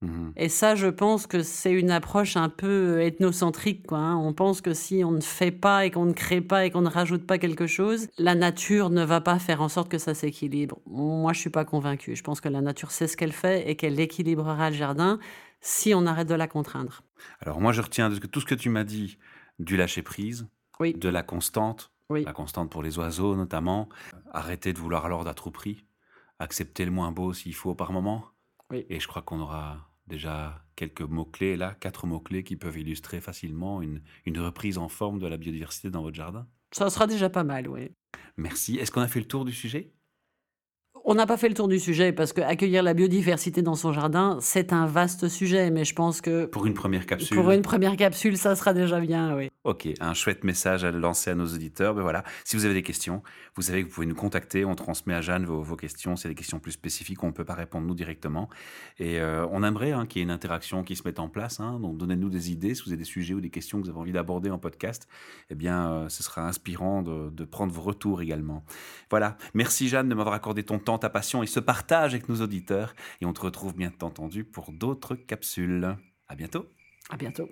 Mhm. 0.05 0.33
Et 0.37 0.49
ça, 0.49 0.75
je 0.75 0.87
pense 0.87 1.27
que 1.27 1.43
c'est 1.43 1.73
une 1.73 1.91
approche 1.91 2.37
un 2.37 2.49
peu 2.49 3.01
ethnocentrique. 3.01 3.87
Quoi, 3.87 3.99
hein. 3.99 4.17
On 4.17 4.35
pense 4.35 4.61
que 4.61 4.75
si 4.75 5.03
on 5.03 5.13
ne 5.13 5.21
fait 5.21 5.51
pas 5.51 5.87
et 5.87 5.91
qu'on 5.91 6.05
ne 6.05 6.13
crée 6.13 6.43
pas 6.43 6.67
et 6.67 6.71
qu'on 6.71 6.83
ne 6.83 6.91
rajoute 6.91 7.27
pas 7.27 7.39
quelque 7.39 7.67
chose, 7.67 8.09
la 8.19 8.35
nature 8.35 8.91
ne 8.91 9.05
va 9.05 9.21
pas 9.21 9.39
faire 9.39 9.63
en 9.63 9.69
sorte 9.69 9.89
que 9.89 9.99
ça 9.99 10.15
s'équilibre. 10.15 10.79
Moi, 10.87 11.33
je 11.33 11.41
suis 11.41 11.51
pas 11.51 11.65
convaincue. 11.65 12.17
Je 12.17 12.23
pense 12.23 12.41
que 12.41 12.49
la 12.49 12.61
nature 12.61 12.91
sait 12.91 13.09
ce 13.09 13.17
qu'elle 13.17 13.33
fait 13.33 13.69
et 13.69 13.77
qu'elle 13.77 13.99
équilibrera 13.99 14.71
le 14.71 14.77
jardin 14.77 15.19
si 15.61 15.95
on 15.95 16.05
arrête 16.05 16.29
de 16.29 16.35
la 16.35 16.47
contraindre. 16.47 17.03
Alors 17.41 17.61
moi, 17.61 17.73
je 17.73 17.81
retiens 17.81 18.11
tout 18.11 18.41
ce 18.41 18.47
que 18.47 18.55
tu 18.55 18.69
m'as 18.69 18.85
dit 18.85 19.19
du 19.59 19.79
lâcher 19.79 20.03
prise, 20.03 20.47
de 20.81 21.09
la 21.09 21.23
constante, 21.23 21.91
la 22.11 22.35
constante 22.35 22.71
pour 22.71 22.83
les 22.83 22.99
oiseaux 22.99 23.35
notamment, 23.35 23.89
arrêter 24.33 24.75
de 24.75 24.79
vouloir 24.79 25.09
l'ordre 25.09 25.31
à 25.31 25.35
tout 25.35 25.51
prix, 25.51 25.87
accepter 26.39 26.85
le 26.85 26.91
moins 26.91 27.13
beau 27.13 27.33
s'il 27.33 27.55
faut 27.55 27.75
par 27.75 27.93
moment. 27.93 28.27
Et 28.73 29.01
je 29.01 29.09
crois 29.09 29.23
qu'on 29.23 29.41
aura 29.41 29.94
déjà 30.07 30.65
quelques 30.77 31.03
mots-clés 31.03 31.57
là, 31.57 31.77
quatre 31.81 32.07
mots-clés 32.07 32.45
qui 32.45 32.57
peuvent 32.57 32.79
illustrer 32.79 33.21
facilement 33.21 33.83
une, 33.83 34.03
une 34.27 34.39
reprise 34.39 34.79
en 34.79 34.89
forme 34.89 35.19
de 35.19 35.27
la 35.27 35.37
biodiversité 35.37 35.91
dans 35.91 36.03
votre 36.03 36.17
jardin 36.17 36.47
Ça 36.73 36.91
sera 36.91 37.07
déjà 37.07 37.31
pas 37.31 37.45
mal, 37.45 37.69
oui. 37.69 37.91
Merci. 38.37 38.77
Est-ce 38.77 38.91
qu'on 38.91 39.01
a 39.01 39.09
fait 39.09 39.21
le 39.21 39.29
tour 39.29 39.45
du 39.45 39.53
sujet? 39.53 39.93
On 41.07 41.15
n'a 41.15 41.27
pas 41.27 41.37
fait 41.37 41.49
le 41.49 41.55
tour 41.55 41.69
du 41.69 41.79
sujet 41.79 42.13
parce 42.13 42.33
que 42.33 42.41
accueillir 42.41 42.83
la 42.83 42.95
biodiversité 42.95 43.61
dans 43.61 43.75
son 43.75 43.93
jardin, 43.93 44.39
c'est 44.41 44.73
un 44.73 44.87
vaste 44.87 45.29
sujet, 45.29 45.71
mais 45.71 45.85
je 45.85 45.95
pense 45.95 46.23
que 46.23 46.47
pour 46.47 46.65
une 46.65 46.73
première 46.73 47.05
capsule, 47.05 47.37
pour 47.37 47.51
une 47.51 47.61
première 47.61 47.97
capsule, 47.97 48.39
ça 48.39 48.57
sera 48.57 48.73
déjà 48.73 49.01
bien, 49.01 49.37
oui. 49.37 49.51
Ok, 49.65 49.89
un 49.99 50.13
chouette 50.13 50.45
message 50.45 50.85
à 50.85 50.91
lancer 50.91 51.31
à 51.31 51.35
nos 51.35 51.47
auditeurs. 51.47 51.95
Ben 51.95 52.03
voilà, 52.03 52.23
si 52.45 52.55
vous 52.55 52.67
avez 52.67 52.75
des 52.75 52.83
questions, 52.83 53.23
vous 53.55 53.63
savez 53.63 53.83
que 53.83 53.89
vous 53.89 53.95
pouvez 53.95 54.07
nous 54.07 54.15
contacter. 54.15 54.67
On 54.67 54.75
transmet 54.75 55.15
à 55.15 55.23
Jeanne 55.23 55.47
vos, 55.47 55.75
questions. 55.75 56.17
C'est 56.17 56.29
des 56.29 56.35
questions 56.35 56.59
plus 56.59 56.73
spécifiques, 56.73 57.25
on 57.25 57.29
ne 57.29 57.33
peut 57.33 57.47
pas 57.47 57.55
répondre 57.55 57.87
nous 57.87 57.95
directement. 57.95 58.51
Et 58.99 59.21
euh, 59.21 59.47
on 59.51 59.63
aimerait 59.63 59.93
hein, 59.93 60.05
qu'il 60.05 60.19
y 60.19 60.23
ait 60.23 60.25
une 60.25 60.31
interaction 60.31 60.85
qui 60.85 60.97
se 60.97 61.03
mette 61.07 61.19
en 61.19 61.31
place. 61.31 61.61
Hein. 61.61 61.81
donc 61.81 61.97
donnez-nous 61.97 62.29
des 62.29 62.51
idées 62.53 62.75
si 62.75 62.83
vous 62.83 62.91
avez 62.91 62.99
des 62.99 63.05
sujets 63.05 63.33
ou 63.33 63.41
des 63.41 63.49
questions 63.49 63.79
que 63.79 63.85
vous 63.85 63.91
avez 63.91 63.99
envie 63.99 64.13
d'aborder 64.13 64.51
en 64.51 64.59
podcast. 64.59 65.09
Eh 65.49 65.55
bien, 65.55 65.91
euh, 65.91 66.09
ce 66.11 66.23
sera 66.23 66.47
inspirant 66.47 67.01
de, 67.01 67.31
de 67.31 67.45
prendre 67.47 67.73
vos 67.73 67.81
retours 67.81 68.21
également. 68.21 68.67
Voilà, 69.09 69.39
merci 69.55 69.89
Jeanne 69.89 70.11
de 70.11 70.15
m'avoir 70.15 70.35
accordé 70.35 70.63
ton 70.65 70.79
temps 70.79 70.99
ta 70.99 71.09
passion 71.09 71.43
et 71.43 71.47
ce 71.47 71.59
partage 71.59 72.13
avec 72.13 72.29
nos 72.29 72.43
auditeurs. 72.43 72.95
Et 73.23 73.25
on 73.25 73.33
te 73.33 73.41
retrouve 73.41 73.75
bien 73.75 73.93
entendu 74.03 74.45
pour 74.45 74.73
d'autres 74.73 75.15
capsules. 75.15 75.97
À 76.29 76.35
bientôt. 76.35 76.67
À 77.09 77.17
bientôt. 77.17 77.49